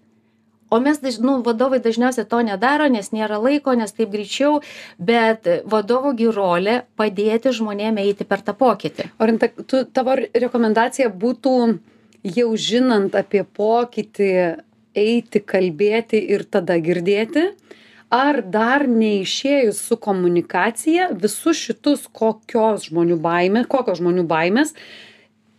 o 0.70 0.80
mes 0.80 0.98
daž 1.02 1.18
nu 1.22 1.38
vadovai 1.46 1.80
dažniausiai 1.82 2.28
to 2.28 2.40
nedaro 2.42 2.88
nes 2.92 3.12
nėra 3.14 3.38
laiko 3.42 3.74
nes 3.78 3.92
taip 3.92 4.10
greičiau 4.14 4.60
bet 4.98 5.48
vadovo 5.64 6.12
gi 6.18 6.30
rolė 6.38 6.80
padėti 6.98 7.54
žmonėm 7.58 8.00
eiti 8.02 8.26
per 8.26 8.42
tą 8.46 8.56
pokytį. 8.58 9.10
Orinta 9.22 9.50
tu 9.66 9.84
tavo 9.86 10.16
rekomendacija 10.16 11.10
būtų 11.10 11.54
jau 12.36 12.48
žinant 12.56 13.14
apie 13.14 13.44
pokytį 13.44 14.32
eiti 14.96 15.42
kalbėti 15.44 16.20
ir 16.34 16.46
tada 16.50 16.78
girdėti 16.82 17.50
ar 18.12 18.40
dar 18.42 18.86
neišėjus 18.86 19.80
su 19.88 19.98
komunikacija 19.98 21.10
visus 21.22 21.58
šitus 21.58 22.06
kokios 22.14 22.88
žmonių 22.90 23.18
baimė 23.22 23.66
kokios 23.70 24.00
žmonių 24.00 24.26
baimės 24.30 24.74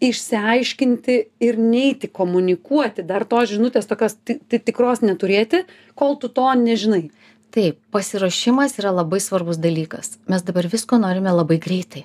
išsiaiškinti 0.04 1.16
ir 1.42 1.58
neiti 1.60 2.08
komunikuoti 2.08 3.06
dar 3.08 3.26
tos 3.26 3.50
žinutės 3.54 3.90
tokios 3.90 4.18
ti 4.24 4.38
ti 4.38 4.60
tikros 4.60 5.02
neturėti 5.06 5.64
kol 5.96 6.20
tu 6.22 6.30
to 6.30 6.48
nežinai. 6.60 7.08
Taip 7.54 7.80
pasiruošimas 7.96 8.76
yra 8.82 8.92
labai 8.92 9.22
svarbus 9.24 9.58
dalykas. 9.58 10.18
Mes 10.28 10.44
dabar 10.46 10.68
visko 10.70 11.00
norime 11.02 11.32
labai 11.34 11.58
greitai 11.64 12.04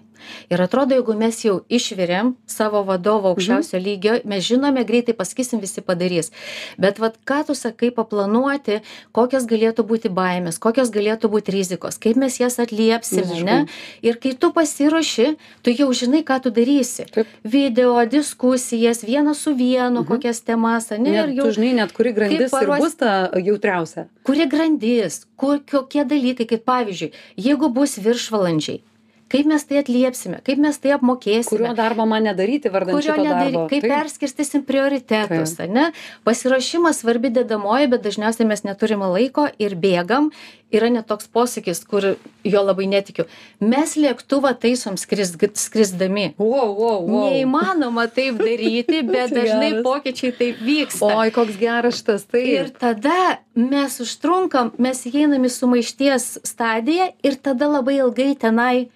ir 0.50 0.60
atrodo 0.62 0.94
jeigu 0.94 1.14
mes 1.16 1.40
jau 1.44 1.60
išvirėm 1.70 2.34
savo 2.46 2.82
vadovą 2.84 3.22
Mhm. 3.22 3.32
aukščiausio 3.32 3.78
lygio 3.78 4.20
mes 4.24 4.44
žinome 4.44 4.84
greitai 4.84 5.14
pasakysim 5.14 5.60
visi 5.60 5.80
padarys. 5.80 6.30
Bet 6.78 6.98
vat 6.98 7.16
ką 7.26 7.46
tu 7.46 7.54
sakai 7.54 7.90
paplanuoti 7.90 8.80
kokios 9.12 9.44
galėtų 9.46 9.82
būti 9.86 10.08
baimės 10.10 10.58
kokios 10.58 10.90
galėtų 10.90 11.28
būt 11.32 11.48
rizikos 11.52 11.98
kaip 11.98 12.16
mes 12.16 12.38
jas 12.40 12.58
atliepsim 12.58 13.24
ane 13.32 13.66
ir 14.02 14.14
kai 14.16 14.32
tu 14.34 14.52
pasiruoši 14.52 15.36
tu 15.62 15.70
jau 15.70 15.88
žinai 15.92 16.22
ką 16.24 16.42
tu 16.42 16.50
darysi. 16.50 17.06
Video 17.44 18.04
diskusijas 18.06 19.02
vienas 19.04 19.38
su 19.38 19.54
vienu 19.54 20.04
kokias 20.04 20.40
temas 20.44 20.92
ane? 20.92 21.08
Ir 21.10 21.26
net 21.26 21.36
jau 21.36 21.44
tu 21.44 21.50
žinai 21.60 21.74
net 21.74 21.92
kuri 21.92 22.12
grandis 22.12 22.52
ir 22.52 22.66
bus 22.68 22.94
ta 22.94 23.30
jautriausia. 23.34 24.06
Kuri 24.24 24.46
grandis 24.46 25.26
kur 25.36 25.58
kokie 25.70 26.04
dalykai 26.04 26.46
kaip 26.46 26.64
pavyzdžiui 26.64 27.12
jeigu 27.36 27.68
bus 27.72 27.98
viršvalandžiai 27.98 28.80
kaip 29.32 29.48
mes 29.48 29.64
tai 29.68 29.80
atliepsime? 29.80 30.40
Kaip 30.46 30.60
mes 30.62 30.78
tai 30.78 30.92
kurio 30.92 30.98
apmokėsime 30.98 31.74
darbo 31.78 32.06
man 32.08 32.26
nedaryti 32.28 32.72
vardan 32.72 32.96
kurio 32.96 33.14
šito 33.14 33.24
nedary 33.24 33.54
darbo? 33.54 33.66
kaip 33.72 33.86
Taip. 33.86 33.92
perskirstysim 33.92 34.64
prioritetus 34.68 35.54
ane? 35.64 35.90
Pasiruošimas 36.28 37.02
svarbi 37.02 37.32
dedamoji 37.32 37.90
bet 37.92 38.04
dažniausiai 38.04 38.48
mes 38.48 38.64
neturime 38.68 39.08
laiko 39.12 39.48
ir 39.58 39.76
bėgam. 39.78 40.30
Yra 40.72 40.88
net 40.88 41.04
toks 41.04 41.26
posakis 41.28 41.82
kur 41.84 42.14
jo 42.48 42.60
labai 42.64 42.86
netikiu. 42.88 43.26
Mes 43.60 43.92
lėktuvą 44.00 44.54
taisom 44.56 44.96
skris 44.96 45.34
skrisdami. 45.60 46.30
Wow 46.40 46.72
wow 46.72 47.02
wow. 47.04 47.26
Neįmanoma 47.28 48.06
taip 48.08 48.40
daryti 48.40 49.02
bet 49.10 49.34
Tai 49.34 49.42
dažnai 49.42 49.68
geras. 49.74 49.84
pokyčiai 49.84 50.32
taip 50.38 50.64
vyksta. 50.64 51.12
Oi 51.12 51.34
koks 51.34 51.60
geras 51.60 52.00
šitas 52.00 52.24
Ir 52.40 52.72
taip 52.72 52.80
tada 52.80 53.18
mes 53.54 54.00
užtrunkam, 54.00 54.72
mes 54.80 55.04
įeinam 55.08 55.44
į 55.44 55.52
sumaišties 55.52 56.32
stadiją 56.48 57.12
ir 57.22 57.36
tada 57.36 57.68
labai 57.68 57.98
ilgai 58.00 58.32
tenai 58.40 58.88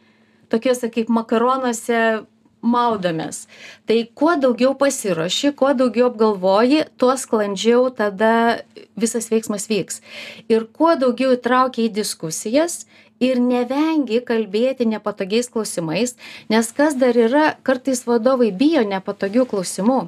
tokiuose 0.52 0.90
kaip 0.92 1.12
makaronuose 1.12 2.26
maudomės. 2.66 3.46
Tai 3.86 3.98
kuo 4.18 4.34
daugiau 4.40 4.74
pasiruoši, 4.78 5.52
kuo 5.58 5.72
daugiau 5.76 6.10
apgalvoji, 6.10 6.84
tuo 6.98 7.14
sklandžiau 7.18 7.90
tada 7.94 8.62
visas 8.98 9.30
veiksmas 9.30 9.68
vyks. 9.70 10.02
Ir 10.50 10.66
kuo 10.72 10.96
daugiau 10.98 11.36
įtraukia 11.36 11.86
į 11.86 11.92
diskusijas 12.00 12.84
ir 13.22 13.40
nevengi 13.40 14.20
kalbėti 14.26 14.88
nepatogiais 14.88 15.48
klausimais, 15.52 16.16
nes 16.52 16.72
kas 16.76 16.98
dar 17.00 17.16
yra, 17.16 17.54
kartais 17.64 18.04
vadovai 18.08 18.50
bijo 18.52 18.84
nepatogių 18.84 19.46
klausimų. 19.52 20.00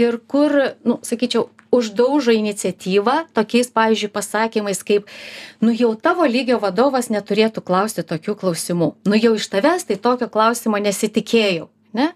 Ir 0.00 0.18
kur, 0.28 0.58
nu, 0.84 0.98
sakyčiau, 1.06 1.48
uždaužo 1.72 2.34
iniciatyvą 2.36 3.32
tokiais, 3.32 3.70
pavyzdžiui, 3.72 4.12
pasakymais 4.12 4.82
kaip, 4.84 5.08
nu 5.64 5.72
jau 5.72 5.94
tavo 5.96 6.26
lygio 6.28 6.60
vadovas 6.60 7.08
neturėtų 7.08 7.64
klausti 7.64 8.04
tokių 8.04 8.36
klausimų. 8.44 8.92
Nu 9.08 9.18
jau 9.18 9.34
iš 9.38 9.48
tavęs 9.52 9.88
tai 9.88 9.96
tokio 9.96 10.28
klausimo 10.28 10.78
nesitikėjau. 10.82 11.70
Ne? 11.96 12.12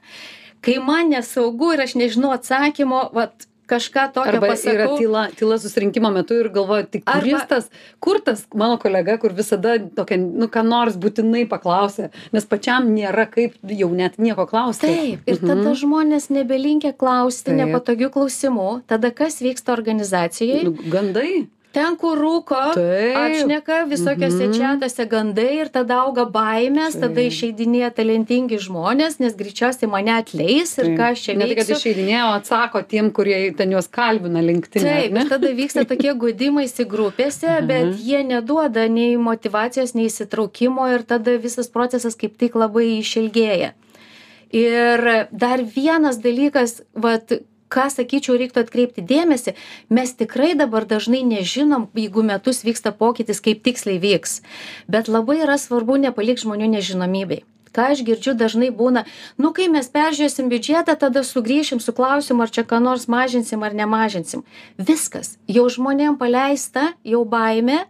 Kai 0.61 0.77
man 0.85 1.13
nesaugu 1.13 1.73
ir 1.75 1.85
aš 1.87 1.97
nežinau 1.97 2.35
atsakymo, 2.37 3.09
vat, 3.17 3.49
kažką 3.67 4.13
tokio 4.15 4.33
Arba 4.37 4.47
yra 4.47 4.53
pasakau. 4.55 4.99
tyla, 4.99 5.23
tyla 5.37 5.59
susirinkimo 5.59 6.11
metu 6.15 6.39
ir 6.41 6.49
galvoju, 6.55 6.87
tik 6.91 7.05
Arba- 7.07 7.21
kuris 7.21 7.49
tas, 7.49 7.71
kur 8.01 8.21
tas 8.21 8.47
mano 8.55 8.79
kolega, 8.79 9.19
kur 9.19 9.35
visada 9.37 9.77
tokia, 9.79 10.19
nu, 10.19 10.47
ką 10.49 10.63
nors 10.67 10.97
būtinai 10.97 11.47
paklausė, 11.51 12.11
nes 12.33 12.45
pačiam 12.47 12.89
nėra 12.95 13.27
kaip 13.31 13.55
jau 13.67 13.91
net 13.91 14.19
nieko 14.19 14.47
klausti. 14.47 14.87
Taip, 14.87 15.27
ir 15.27 15.43
tada 15.43 15.75
žmonės 15.75 16.31
nebelinkia 16.31 16.95
klausti 16.97 17.51
Taip. 17.51 17.61
nepatogių 17.65 18.11
klausimų. 18.15 18.71
Tada 18.87 19.11
kas 19.11 19.41
vyksta 19.43 19.73
organizacijoje? 19.75 20.65
Nu, 20.65 20.77
gandai. 20.91 21.49
Ten, 21.77 21.97
kur 22.01 22.17
rūko, 22.17 22.59
Taip. 22.73 23.17
atšneka 23.21 23.83
visokiose 23.91 24.47
Mhm. 24.47 24.53
čiatuose 24.57 25.05
gandai 25.13 25.49
ir 25.61 25.69
tada 25.69 25.99
auga 26.07 26.25
baimės, 26.25 26.95
tada 27.03 27.21
išeidinėja 27.21 27.91
talentingi 27.99 28.57
žmonės, 28.67 29.19
nes 29.21 29.35
greičiausiai 29.37 29.91
mane 29.93 30.15
atleis 30.17 30.73
ir 30.81 30.87
ką 30.97 31.11
aš 31.13 31.25
čia 31.27 31.35
Ne 31.37 31.45
tai, 31.45 31.55
kad 31.59 31.67
veiksiu. 31.67 31.77
išeidinėjo, 31.77 32.31
atsako 32.39 32.81
tiem, 32.89 33.11
kurie 33.13 33.53
ten 33.59 33.71
juos 33.77 33.89
kalbina 33.93 34.41
linktinė. 34.41 34.95
Taip, 35.03 35.13
ir 35.21 35.29
tada 35.29 35.49
vyksta 35.53 35.85
tokie 35.85 36.15
gudimaisi 36.25 36.87
grupėse, 36.89 37.61
Mhm. 37.61 37.67
bet 37.69 37.87
jie 38.01 38.25
neduoda 38.25 38.89
nei 38.89 39.17
motivacijos, 39.17 39.95
nei 39.95 40.07
įsitraukimo 40.09 40.89
ir 40.95 41.03
tada 41.05 41.37
visas 41.39 41.69
procesas 41.69 42.17
kaip 42.17 42.39
tik 42.39 42.55
labai 42.55 42.87
išilgėja. 43.03 43.73
Ir 44.53 45.27
dar 45.33 45.59
vienas 45.63 46.17
dalykas, 46.23 46.81
vat, 46.95 47.33
ką 47.73 47.89
sakyčiau, 47.93 48.37
reiktų 48.41 48.63
atkreipti 48.65 49.05
dėmesį, 49.07 49.57
mes 49.91 50.15
tikrai 50.19 50.55
dabar 50.59 50.87
dažnai 50.89 51.25
nežinom, 51.27 51.89
jeigu 51.97 52.25
metus 52.27 52.65
vyksta 52.67 52.95
pokytis, 52.95 53.43
kaip 53.43 53.65
tiksliai 53.67 54.01
vyks. 54.03 54.41
Bet 54.89 55.11
labai 55.13 55.43
yra 55.43 55.59
svarbu 55.61 56.01
nepalikti 56.07 56.47
žmonių 56.47 56.73
nežinomybei 56.79 57.45
ką 57.77 57.91
aš 57.93 58.03
girdžiu 58.09 58.33
dažnai 58.41 58.71
būna 58.73 59.05
nu 59.43 59.53
kai 59.57 59.69
mes 59.73 59.89
peržiūrėsim 59.93 60.49
biudžetą 60.53 60.97
tada 61.03 61.23
sugrįšim 61.29 61.83
su 61.85 61.93
klausimu 61.97 62.47
ar 62.47 62.53
čia 62.57 62.65
ką 62.71 62.81
nors 62.81 63.05
mažinsim 63.13 63.67
ar 63.67 63.77
nemažinsim. 63.77 64.47
Viskas. 64.81 65.37
Jau 65.59 65.69
žmonėm 65.73 66.17
paleista 66.21 66.89
jau 67.05 67.23
baimė 67.37 67.83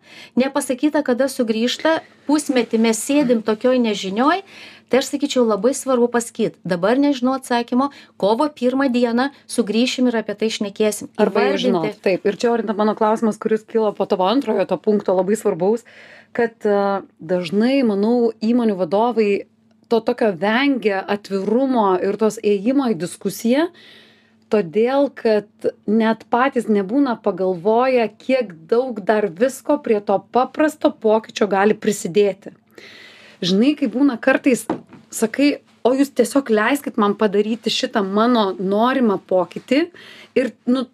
nepasakyta 0.42 1.04
kada 1.06 1.30
sugrįžta 1.30 2.00
pusmetį 2.26 2.82
mes 2.82 2.98
sėdim 3.06 3.44
tokioj 3.46 3.78
nežinioj 3.86 4.42
tai 4.88 5.00
aš 5.02 5.10
sakyčiau 5.12 5.44
labai 5.46 5.72
svarbu 5.74 6.08
pasakyt 6.12 6.58
dabar 6.64 7.00
nežinau 7.00 7.36
atsakymo 7.38 7.90
kovo 8.20 8.46
pirmą 8.60 8.88
dieną 8.92 9.30
sugrįšim 9.50 10.10
ir 10.10 10.20
apie 10.22 10.36
tai 10.38 10.50
šnekėsim 10.54 11.10
Arba 11.20 11.48
jau 11.48 11.58
žinot, 11.66 11.98
taip. 12.04 12.26
Ir 12.28 12.38
čia 12.38 12.52
orinta 12.52 12.76
mano 12.76 12.94
klausimas, 12.98 13.40
kuris 13.42 13.66
kilo 13.66 13.92
po 13.96 14.06
tavo 14.06 14.28
antrojo 14.30 14.66
to 14.68 14.78
punkto 14.78 15.16
labai 15.16 15.38
svarbaus, 15.38 15.86
kad 16.36 16.54
a, 16.66 17.02
dažnai, 17.18 17.80
manau, 17.86 18.32
įmonių 18.44 18.78
vadovai 18.78 19.30
to 19.88 20.00
tokio 20.00 20.32
vengia 20.34 21.02
atvirumo 21.06 21.94
ir 22.02 22.18
tos 22.20 22.38
ėjimo 22.42 22.90
į 22.92 22.98
diskusiją, 22.98 23.68
todėl 24.52 25.08
kad 25.14 25.48
net 25.90 26.22
patys 26.30 26.68
nebūna 26.70 27.16
pagalvoję, 27.22 28.06
kiek 28.18 28.52
daug 28.70 29.00
dar 29.02 29.28
visko 29.30 29.78
prie 29.82 29.98
to 30.00 30.18
paprasto 30.34 30.92
pokyčio 30.92 31.50
gali 31.50 31.74
prisidėti. 31.74 32.54
Žinai, 33.44 33.74
kai 33.78 33.88
būna 33.92 34.16
kartais, 34.22 34.64
sakai, 35.12 35.60
o 35.86 35.92
jūs 35.94 36.12
tiesiog 36.16 36.50
leiskit 36.50 36.96
man 37.00 37.14
padaryti 37.18 37.72
šitą 37.72 38.02
mano 38.04 38.48
norimą 38.58 39.18
pokytį 39.28 39.82
ir, 40.38 40.52
nu, 40.66 40.86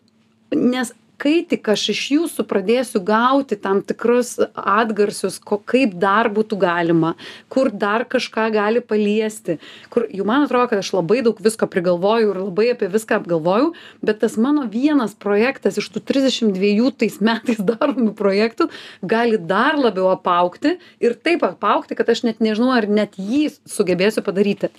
nes 0.53 0.93
kai 1.23 1.43
tik 1.47 1.69
aš 1.71 1.85
iš 1.93 2.01
jūsų 2.17 2.45
pradėsiu 2.51 3.03
gauti 3.07 3.59
tam 3.61 3.81
tikrus 3.87 4.35
atgarsius, 4.59 5.39
ko, 5.39 5.61
kaip 5.73 5.95
dar 6.03 6.31
būtų 6.35 6.59
galima, 6.59 7.13
kur 7.53 7.71
dar 7.71 8.05
kažką 8.11 8.49
gali 8.55 8.83
paliesti, 8.83 9.59
kur 9.93 10.09
jau 10.11 10.27
man 10.29 10.47
atrodo, 10.47 10.73
kad 10.73 10.83
aš 10.83 10.93
labai 10.97 11.21
daug 11.23 11.39
visko 11.43 11.69
prigalvoju 11.71 12.33
ir 12.33 12.41
labai 12.43 12.67
apie 12.73 12.91
viską 12.91 13.21
apgalvoju, 13.21 13.71
bet 14.03 14.23
tas 14.25 14.35
mano 14.41 14.67
vienas 14.73 15.15
projektas 15.15 15.79
iš 15.79 15.93
tų 15.95 16.03
32 16.11 16.91
tais 17.05 17.21
metais 17.23 17.63
daromų 17.71 18.17
projektų 18.19 18.69
gali 19.03 19.39
dar 19.39 19.79
labiau 19.79 20.11
apaukti 20.17 20.77
ir 21.03 21.15
taip 21.15 21.47
apaukti, 21.47 21.99
kad 21.99 22.11
aš 22.11 22.27
net 22.27 22.43
nežinau, 22.43 22.75
ar 22.75 22.91
net 22.91 23.19
jį 23.21 23.49
sugebėsiu 23.71 24.27
padaryti. 24.27 24.73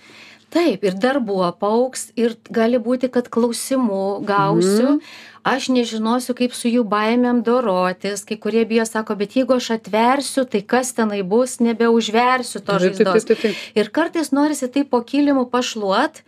taip 0.54 0.84
ir 0.86 0.94
darbų 1.02 1.40
paaugs 1.58 2.12
ir 2.20 2.36
gali 2.54 2.78
būti 2.78 3.10
kad 3.10 3.30
klausimų 3.34 4.22
gausiu 4.28 5.00
aš 5.44 5.70
nežinosiu 5.76 6.36
kaip 6.38 6.56
su 6.56 6.72
jų 6.72 6.84
baimėm 6.88 7.44
dorotis. 7.46 8.24
Kai 8.28 8.38
kurie 8.40 8.64
bijo 8.68 8.86
sako 8.88 9.18
bet 9.20 9.36
jeigu 9.38 9.58
aš 9.60 9.74
atversiu 9.78 10.46
tai 10.50 10.64
kas 10.64 10.94
tenai 10.96 11.22
bus? 11.24 11.60
Nebeužversiu 11.60 12.64
tos 12.64 12.82
žaizdos. 12.82 13.28
ir 13.76 13.92
kartais 13.92 14.32
norisi 14.32 14.72
taip 14.72 14.90
po 14.90 15.04
kilimu 15.04 15.46
pašluot 15.52 16.24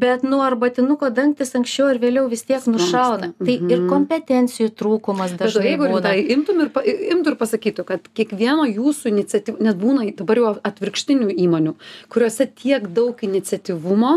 bet 0.00 0.24
nu 0.26 0.40
arbatinuko 0.44 1.10
dangtis 1.14 1.54
anksčiau 1.58 1.90
ar 1.92 2.00
vėliau 2.02 2.28
vis 2.30 2.44
tiek 2.48 2.64
nušauna 2.70 3.32
tai 3.38 3.56
ir 3.70 3.84
kompetencijų 3.90 4.72
trūkumas 4.78 5.36
dažnai 5.38 5.74
jeigu 5.74 5.90
būna 5.92 6.14
imtum 6.34 6.62
ir, 6.64 6.70
imtų 7.14 7.32
ir 7.32 7.38
pasakytų, 7.40 7.84
kad 7.88 8.08
kiekvieno 8.16 8.66
jūsų 8.68 9.12
iniciatyva, 9.12 9.60
nes 9.64 9.78
būna 9.78 10.06
dabar 10.18 10.40
jau 10.40 10.52
atvirkštinių 10.70 11.30
įmonių, 11.44 11.74
kuriuose 12.12 12.48
tiek 12.62 12.88
daug 12.96 13.20
iniciatyvumo, 13.26 14.16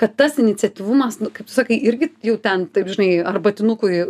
kad 0.00 0.16
tas 0.18 0.38
iniciatyvumas, 0.42 1.20
nu, 1.22 1.32
kaip 1.34 1.48
tu 1.48 1.54
sakai, 1.54 1.78
irgi 1.90 2.10
jau 2.26 2.38
ten, 2.42 2.66
taip 2.72 2.90
žinai, 2.92 3.10
arbatinukui 3.28 4.02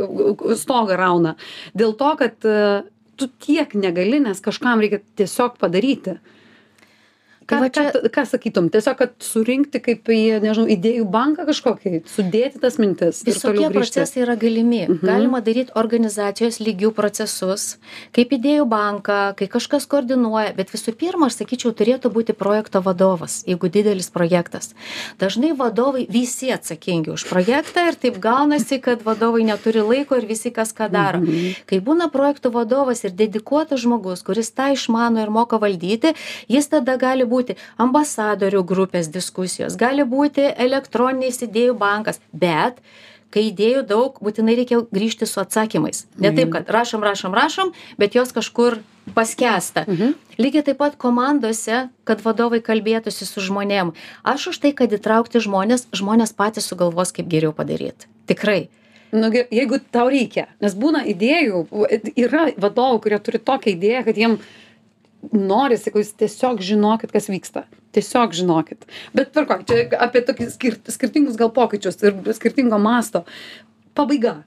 stogą 0.59 0.99
rauna. 0.99 1.37
Dėl 1.79 1.95
to, 1.99 2.15
kad 2.21 2.49
e, 2.49 2.59
tu 3.19 3.31
tiek 3.43 3.73
negali, 3.79 4.21
nes 4.25 4.43
kažkam 4.45 4.83
reikia 4.85 5.03
tiesiog 5.21 5.59
padaryti. 5.61 6.19
Ką, 7.49 7.59
Tai 7.65 7.71
čia- 7.73 7.93
ką, 7.93 8.11
ką 8.13 8.23
sakytum, 8.29 8.67
tiesiog, 8.69 8.97
kad 8.99 9.13
surinkti 9.25 9.81
kaip 9.81 10.05
į, 10.05 10.19
nežinau, 10.45 10.69
idėjų 10.69 11.05
banką 11.09 11.47
kažkokį, 11.49 12.03
sudėti 12.05 12.61
tas 12.61 12.77
mintis. 12.77 13.23
ir 13.27 13.33
toliau 13.41 13.71
grįžti. 13.73 13.79
procesai 13.79 14.21
yra 14.23 14.37
galimi. 14.37 14.83
Mhm. 14.87 15.01
Galima 15.07 15.41
daryti 15.41 15.73
organizacijos 15.75 16.59
lygių 16.61 16.93
procesus, 16.93 17.79
kaip 18.13 18.29
idėjų 18.37 18.67
banką, 18.69 19.35
kai 19.39 19.49
kažkas 19.49 19.87
koordinuoja, 19.89 20.55
bet 20.57 20.69
visų 20.71 20.93
pirma, 21.01 21.27
aš 21.31 21.39
sakyčiau, 21.41 21.73
turėtų 21.73 22.13
būti 22.13 22.37
projekto 22.37 22.83
vadovas, 22.85 23.45
jeigu 23.49 23.71
didelis 23.73 24.11
projektas. 24.11 24.75
Dažnai 25.19 25.57
vadovai 25.57 26.05
visi 26.11 26.53
atsakingi 26.53 27.09
už 27.17 27.25
projektą 27.33 27.89
ir 27.89 27.95
taip 27.97 28.19
gaunasi, 28.21 28.79
kad 28.81 29.01
vadovai 29.03 29.43
neturi 29.49 29.81
laiko 29.81 30.17
ir 30.21 30.27
visi 30.27 30.51
kas 30.53 30.75
ką 30.75 30.91
daro. 30.91 31.21
Mhm. 31.25 31.65
Kai 31.67 31.81
būna 31.81 32.11
projektų 32.13 32.53
vadovas 32.53 33.05
ir 33.05 33.11
dedikuotas 33.17 33.81
žmogus, 33.81 34.23
kuris 34.23 34.51
tą 34.53 34.69
išmano 34.77 35.23
ir 35.23 35.31
moka 35.31 35.57
valdyti, 35.59 36.13
jis 36.47 36.69
tada 36.69 36.99
gali 36.99 37.25
būti 37.39 37.59
ambasadorių 37.81 38.65
grupės 38.67 39.11
diskusijos, 39.15 39.79
gali 39.79 40.07
būti 40.09 40.51
elektroninis 40.67 41.45
idėjų 41.47 41.79
bankas, 41.79 42.21
bet 42.33 42.83
kai 43.35 43.49
idėjų 43.51 43.83
daug, 43.89 44.21
būtinai 44.25 44.55
reikia 44.57 44.81
grįžti 44.95 45.29
su 45.29 45.41
atsakymais. 45.43 46.07
Ne 46.21 46.33
taip, 46.37 46.49
kad 46.55 46.71
rašom, 46.73 47.05
rašom, 47.05 47.35
rašom, 47.37 47.75
bet 48.01 48.17
jos 48.17 48.33
kažkur 48.33 48.79
paskęsta. 49.17 49.85
Mhm. 49.89 50.17
Lygiai 50.39 50.65
taip 50.65 50.79
pat 50.81 50.97
komandose, 51.01 51.89
kad 52.09 52.25
vadovai 52.25 52.61
kalbėtųsi 52.65 53.27
su 53.29 53.43
žmonėm. 53.45 53.93
Aš 54.23 54.53
už 54.53 54.61
tai, 54.65 54.73
kad 54.77 54.93
įtraukti 54.95 55.43
žmonės, 55.45 55.89
žmonės 55.93 56.33
patys 56.37 56.69
sugalvos, 56.71 57.13
kaip 57.13 57.29
geriau 57.29 57.53
padaryti. 57.53 58.09
Tikrai. 58.31 58.69
Nu, 59.13 59.31
jeigu 59.33 59.81
tau 59.91 60.11
reikia, 60.13 60.47
nes 60.61 60.75
būna 60.77 61.01
idėjų, 61.09 61.63
yra 62.13 62.51
vadovų, 62.61 62.99
kurie 63.07 63.19
turi 63.25 63.41
tokią 63.41 63.73
idėją, 63.73 64.03
kad 64.05 64.21
jiem 64.21 64.37
norisi, 65.33 65.91
kad 65.93 66.03
jūs 66.03 66.15
tiesiog 66.19 66.63
žinokit, 66.65 67.13
kas 67.15 67.29
vyksta. 67.31 67.65
Tiesiog 67.97 68.37
žinokit. 68.37 68.85
Bet 69.17 69.33
per 69.35 69.49
ko, 69.49 69.61
čia 69.67 69.87
apie 69.99 70.23
tokius 70.27 70.55
skir 70.59 70.77
skirtingus 70.93 71.39
gal 71.41 71.51
pokyčius 71.55 71.99
ir 72.05 72.19
skirtingo 72.37 72.79
masto. 72.83 73.25
Pabaiga. 73.99 74.43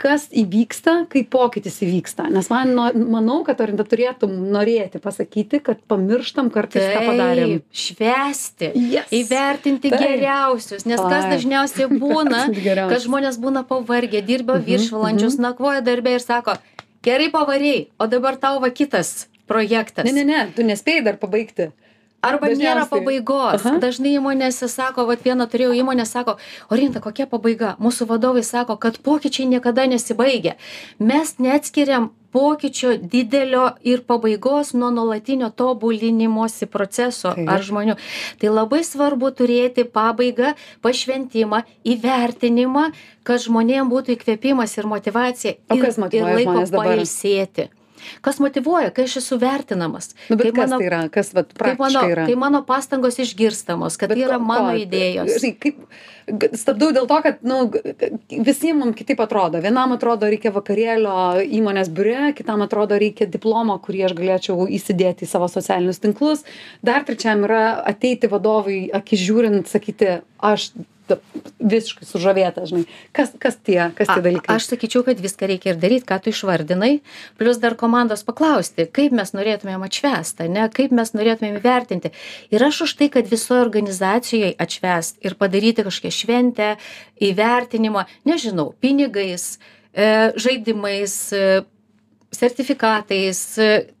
Kas 0.00 0.30
įvyksta, 0.32 0.94
kai 1.12 1.20
pokytis 1.28 1.74
įvyksta? 1.84 2.30
Nes 2.32 2.46
man, 2.48 2.70
no, 2.72 2.86
manau, 3.12 3.42
kad 3.44 3.58
Orinta 3.60 3.84
turėtum 3.84 4.32
norėti 4.48 4.96
pasakyti, 4.96 5.60
kad 5.60 5.82
pamirštam 5.92 6.48
kartais, 6.54 6.86
ką 6.88 7.02
padarėm. 7.04 7.52
Taip, 7.58 7.80
švęsti, 7.82 8.70
Yes. 8.80 9.12
įvertinti 9.12 9.92
Taip. 9.92 10.00
geriausius, 10.00 10.86
nes 10.88 10.96
kas 10.96 11.26
Taip. 11.26 11.34
dažniausiai 11.34 11.90
būna, 12.04 12.46
kad 12.88 12.96
žmonės 13.04 13.36
būna 13.44 13.66
pavargę, 13.68 14.24
dirba 14.24 14.56
viršvalandžius, 14.64 15.36
nakvoja 15.36 15.84
darbė 15.84 16.16
ir 16.16 16.24
sako, 16.24 16.56
gerai 17.04 17.28
pavarėjai, 17.36 17.90
o 18.00 18.08
dabar 18.08 18.40
tau 18.40 18.56
va 18.64 18.72
kitas 18.72 19.28
projektas. 19.50 20.06
Ne, 20.06 20.14
ne, 20.20 20.26
ne, 20.30 20.42
tu 20.56 20.66
nespėjai 20.66 21.06
dar 21.10 21.20
pabaigti. 21.20 21.72
Arba 22.20 22.50
nėra 22.50 22.84
Dažniausiai. 22.84 22.90
pabaigos. 22.92 23.62
Aha. 23.64 23.78
Dažnai 23.80 24.10
įmonėse 24.18 24.68
sako, 24.68 25.06
vat 25.08 25.22
vieną 25.24 25.46
turėjau 25.48 25.72
įmonę, 25.80 26.04
sako, 26.04 26.36
Orinta, 26.68 27.00
kokia 27.00 27.24
pabaiga? 27.30 27.76
Mūsų 27.80 28.06
vadovai 28.10 28.42
sako, 28.44 28.76
kad 28.76 28.98
pokyčiai 29.00 29.48
niekada 29.48 29.86
nesibaigia. 29.88 30.58
Mes 31.00 31.38
neatskiriam 31.40 32.10
pokyčio 32.30 32.92
didelio 33.00 33.70
ir 33.82 34.04
pabaigos 34.04 34.74
nuo 34.76 34.90
nuolatinio 34.92 35.48
tobulinimosi 35.50 36.68
proceso 36.68 37.32
Taip. 37.32 37.48
ar 37.48 37.64
žmonių. 37.64 37.96
Tai 38.38 38.52
labai 38.52 38.84
svarbu 38.84 39.32
turėti 39.40 39.88
pabaigą, 39.88 40.52
pašventimą, 40.84 41.64
įvertinimą, 41.88 42.90
kad 43.24 43.40
žmonėm 43.48 43.88
būtų 43.90 44.18
įkvėpimas 44.18 44.76
ir 44.76 44.92
motivacija 44.92 45.56
O 45.72 45.80
ir, 45.80 45.84
kas 45.88 45.96
motyvuoja 45.96 46.36
ir 46.36 46.42
laiko 46.44 46.52
žmones 46.52 46.76
dabar? 46.76 47.79
Kas 48.24 48.38
motyvuoja, 48.42 48.90
kai 48.94 49.04
aš 49.08 49.16
esu 49.22 49.38
vertinamas. 49.40 50.12
Nu, 50.30 50.36
bet 50.40 50.52
kas 50.56 50.70
tai 50.70 50.86
yra? 50.86 51.00
Kas 51.12 51.32
vat, 51.36 51.52
kai 51.58 51.74
mano, 51.78 52.04
yra? 52.12 52.26
kai 52.28 52.36
mano 52.38 52.62
pastangos 52.68 53.18
išgirstamos, 53.22 53.98
kad 54.00 54.10
Bet 54.12 54.18
tai 54.18 54.26
yra 54.28 54.38
ko- 54.38 54.44
mano 54.52 54.72
ko? 54.74 54.80
idėjos. 54.84 55.32
Žinai, 55.38 55.52
kaip, 55.62 55.80
stabdau 56.60 56.90
dėl 56.94 57.08
to, 57.10 57.18
kad 57.24 57.40
nu, 57.42 57.58
visiems 58.30 58.78
mums 58.84 58.96
kitaip 58.98 59.20
atrodo. 59.24 59.60
Vienam 59.64 59.92
atrodo 59.96 60.28
reikia 60.30 60.52
vakarėlio 60.54 61.16
įmonės 61.58 61.90
biure, 61.94 62.30
kitam 62.38 62.62
atrodo 62.66 62.98
reikia 63.00 63.26
diplomo, 63.30 63.78
kurį 63.82 64.04
aš 64.08 64.14
galėčiau 64.18 64.68
įsidėti 64.70 65.26
į 65.26 65.30
savo 65.32 65.48
socialinius 65.50 66.00
tinklus. 66.02 66.44
Dar 66.86 67.04
trečiam 67.08 67.44
yra 67.48 67.64
ateiti 67.90 68.30
vadovui, 68.30 68.82
akis 68.94 69.20
žiūrint, 69.26 69.66
sakyti, 69.70 70.20
aš 70.38 70.70
visiškai 71.60 72.06
sužavėta, 72.08 72.64
žinai. 72.68 72.84
Kas, 73.16 73.32
kas 73.40 73.56
tie, 73.56 73.78
kas 73.96 74.10
tie 74.10 74.20
A- 74.20 74.24
dalykai? 74.24 74.56
Aš 74.56 74.68
sakyčiau, 74.70 75.04
kad 75.06 75.20
viską 75.20 75.48
reikia 75.50 75.72
ir 75.72 75.80
daryti, 75.80 76.06
ką 76.08 76.20
tu 76.22 76.32
išvardinai, 76.34 77.00
plus 77.40 77.60
dar 77.62 77.76
komandos 77.80 78.22
paklausti, 78.26 78.86
kaip 78.86 79.16
mes 79.16 79.34
norėtumėm 79.36 79.84
atšvęsti, 79.86 80.48
ne, 80.52 80.68
kaip 80.74 80.94
mes 80.96 81.14
norėtumėm 81.16 81.58
įvertinti. 81.60 82.12
Ir 82.54 82.66
aš 82.68 82.84
už 82.86 82.96
tai, 83.00 83.10
kad 83.12 83.28
visoje 83.30 83.64
organizacijoje 83.64 84.54
atšvęst 84.60 85.20
ir 85.24 85.36
padaryti 85.40 85.86
kažkokią 85.86 86.14
šventę, 86.20 86.70
įvertinimą, 87.20 88.06
nežinau, 88.28 88.72
pinigais, 88.80 89.58
e, 89.94 90.32
žaidimais, 90.36 91.32
e, 91.32 91.62
sertifikatais, 92.34 93.38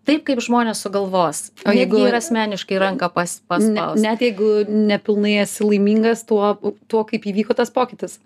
taip 0.06 0.24
kaip 0.26 0.40
žmonės 0.44 0.82
sugalvos. 0.84 1.48
O 1.66 1.74
jeigu 1.74 2.04
ir 2.06 2.16
asmeniškai 2.18 2.78
ranką 2.80 3.10
pas, 3.14 3.38
paspaus. 3.50 4.00
net 4.00 4.22
jeigu 4.22 4.64
nepilnai 4.68 5.40
esi 5.42 5.66
laimingas 5.66 6.24
tuo, 6.28 6.54
tuo, 6.88 7.04
kaip 7.08 7.26
įvyko 7.32 7.56
tas 7.58 7.72
pokytis. 7.74 8.18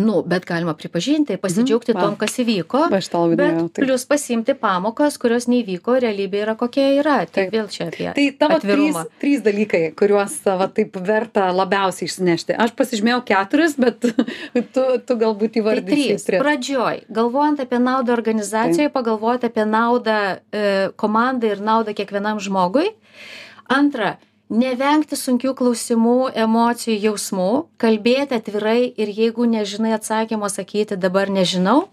Nu, 0.00 0.20
bet 0.26 0.46
galima 0.48 0.74
pripažinti, 0.78 1.36
pasidžiaugti 1.40 1.94
Va. 1.96 2.04
tom, 2.06 2.16
kas 2.20 2.36
įvyko. 2.42 2.86
Aš 2.94 3.08
norėjau, 3.12 3.66
taip. 3.68 3.84
plius 3.84 4.04
pasimti 4.08 4.54
pamokas, 4.58 5.18
kurios 5.20 5.48
neįvyko, 5.50 5.96
realybė 6.04 6.42
yra 6.44 6.54
kokia 6.60 6.86
yra. 7.00 7.16
Tai 7.30 7.46
vėl 7.52 7.68
čia 7.72 7.88
apie 7.90 8.08
Tai 8.16 8.26
tavo 8.40 8.58
trys, 8.62 8.70
atvirumą. 8.70 9.04
trys 9.22 9.44
dalykai, 9.44 9.82
kuriuos 9.98 10.38
va, 10.46 10.68
taip 10.68 10.96
verta 10.96 11.50
labiausiai 11.54 12.08
išsinešti. 12.10 12.56
Aš 12.60 12.74
pasižymėjau 12.78 13.20
keturis, 13.28 13.76
bet 13.80 14.00
tu, 14.74 14.86
tu 15.06 15.18
galbūt 15.20 15.56
Tai 15.58 15.62
įvardinsi 15.64 16.16
trys. 16.26 16.40
Pradžioj, 16.40 17.04
galvojant 17.10 17.60
apie 17.66 17.82
naudą 17.82 18.14
organizacijoje, 18.16 18.90
pagalvoti 18.94 19.50
apie 19.50 19.66
naudą 19.68 20.18
e, 20.52 20.64
komandai 21.00 21.54
ir 21.56 21.62
naudą 21.64 21.94
kiekvienam 21.98 22.40
žmogui. 22.42 22.92
Antra, 23.70 24.16
nevengti 24.50 25.16
sunkių 25.16 25.54
klausimų, 25.56 26.18
emocijų, 26.34 26.98
jausmų, 27.06 27.50
kalbėti 27.80 28.36
atvirai 28.36 28.90
ir 28.90 29.14
jeigu 29.14 29.46
nežinai 29.46 29.94
atsakymo, 29.96 30.50
sakyti 30.50 30.98
dabar 30.98 31.30
nežinau 31.30 31.86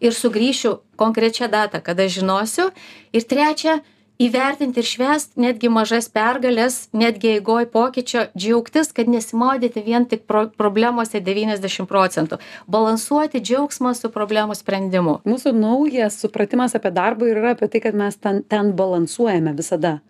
ir 0.00 0.16
sugrįšiu 0.16 0.78
konkrečią 1.00 1.48
datą, 1.52 1.80
kada 1.84 2.08
žinosiu. 2.08 2.70
Ir 3.12 3.24
trečia, 3.28 3.80
įvertinti 4.20 4.80
ir 4.80 4.88
švęst 4.88 5.36
netgi 5.40 5.70
mažas 5.72 6.10
pergalės, 6.12 6.88
netgi 6.92 7.36
eigoj 7.36 7.68
pokyčio, 7.72 8.26
džiaugtis, 8.36 8.92
kad 8.96 9.08
nesimaudyti 9.08 9.84
vien 9.84 10.04
tik 10.08 10.26
pro 10.28 10.46
problemose 10.56 11.20
90 11.24 11.88
procentų. 11.88 12.40
Balansuoti 12.68 13.40
džiaugsmą 13.40 13.94
su 13.96 14.12
problemų 14.12 14.56
sprendimu. 14.58 15.20
Mūsų 15.28 15.54
naujas 15.56 16.20
supratimas 16.20 16.76
apie 16.76 16.92
darbą 16.92 17.28
ir 17.28 17.40
yra 17.40 17.56
apie 17.56 17.68
tai, 17.72 17.84
kad 17.84 17.96
mes 17.96 18.16
ten, 18.20 18.44
ten 18.44 18.72
balansuojame 18.76 19.56
visada. 19.56 20.00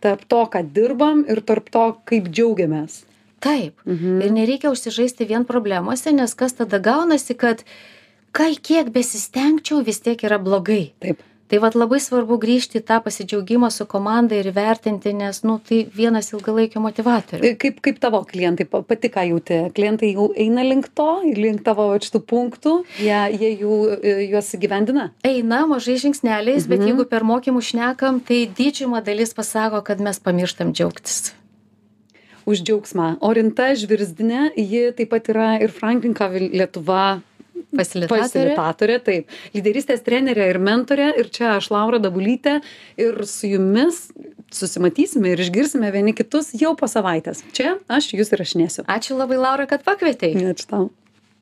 Tarp 0.00 0.24
to, 0.28 0.44
ką 0.52 0.64
dirbam 0.72 1.24
ir 1.28 1.42
tarp 1.44 1.70
to, 1.70 1.86
kaip 2.08 2.28
džiaugiamės. 2.32 3.04
Taip. 3.40 3.80
Mhm. 3.86 4.20
Ir 4.22 4.30
nereikia 4.36 4.70
užsižaisti 4.72 5.26
vien 5.28 5.44
problemose, 5.48 6.12
nes 6.12 6.34
kas 6.34 6.52
tada 6.52 6.78
gaunasi, 6.78 7.36
kad 7.36 7.64
kai 8.32 8.54
kiek 8.54 8.92
besistengčiau, 8.92 9.84
vis 9.84 10.00
tiek 10.00 10.20
yra 10.24 10.38
blogai. 10.38 10.92
Taip. 11.00 11.22
Tai 11.50 11.58
vad 11.58 11.74
labai 11.74 11.98
svarbu 11.98 12.36
grįžti 12.38 12.78
į 12.78 12.84
tą 12.86 13.00
pasidžiaugimą 13.02 13.72
su 13.74 13.82
komanda 13.90 14.36
ir 14.38 14.52
vertinti, 14.54 15.10
nes, 15.18 15.40
nu, 15.42 15.56
tai 15.66 15.80
vienas 15.90 16.28
ilgalaikio 16.30 16.78
motivatorių. 16.84 17.50
Kaip, 17.58 17.80
kaip 17.82 17.98
tavo 17.98 18.20
klientai, 18.28 18.68
pa- 18.70 18.84
pati 18.86 19.10
ką 19.10 19.24
jauti? 19.32 19.58
Klientai 19.74 20.12
jau 20.14 20.28
eina 20.38 20.62
link 20.62 20.86
to, 20.94 21.08
link 21.34 21.64
tavo 21.66 21.88
vat 21.90 22.06
šitų 22.06 22.20
punktų, 22.30 22.74
jie, 23.02 23.18
jie 23.40 23.50
jų, 23.64 23.80
e, 23.98 24.14
juos 24.30 24.52
gyvendina? 24.62 25.08
Eina 25.26 25.64
mažai 25.66 25.98
žingsneliais, 25.98 26.66
Mhm. 26.66 26.68
bet 26.70 26.80
jeigu 26.86 27.08
per 27.10 27.24
mokymus 27.26 27.72
šnekam, 27.72 28.20
tai 28.24 28.46
didžiuma 28.46 29.02
dalis 29.02 29.34
pasako, 29.34 29.82
kad 29.82 29.98
mes 30.00 30.18
pamirštam 30.20 30.72
džiaugtis. 30.72 31.32
už 32.46 32.62
džiaugsmą 32.66 33.18
orinta 33.20 33.74
žvirzdinė 33.78 34.50
ji 34.56 34.90
taip 34.96 35.10
pat 35.10 35.28
yra 35.28 35.60
ir 35.62 35.68
franklin 35.70 36.14
covey 36.14 36.48
lietuva 36.50 37.20
Fasilitatorė. 37.70 38.24
Fasilitatorė, 38.26 38.98
taip. 39.06 39.34
Lyderystės 39.54 40.02
trenerė 40.06 40.48
ir 40.50 40.58
mentorė. 40.62 41.10
Ir 41.20 41.30
čia 41.34 41.54
aš, 41.58 41.70
Laura 41.74 42.00
Dabulytė. 42.02 42.58
Ir 43.00 43.22
su 43.30 43.50
jumis 43.52 44.08
susimatysime 44.50 45.34
ir 45.34 45.42
išgirsime 45.44 45.90
vieni 45.94 46.14
kitus 46.16 46.50
jau 46.58 46.74
po 46.78 46.90
savaitės. 46.90 47.44
Čia 47.56 47.76
aš 47.90 48.12
jūs 48.16 48.34
įrašinėsiu. 48.34 48.86
Ačiū 48.90 49.18
labai, 49.18 49.38
Laura, 49.38 49.68
kad 49.70 49.86
pakvietei. 49.86 50.34
Ačiū 50.50 50.66
tau. 50.70 50.88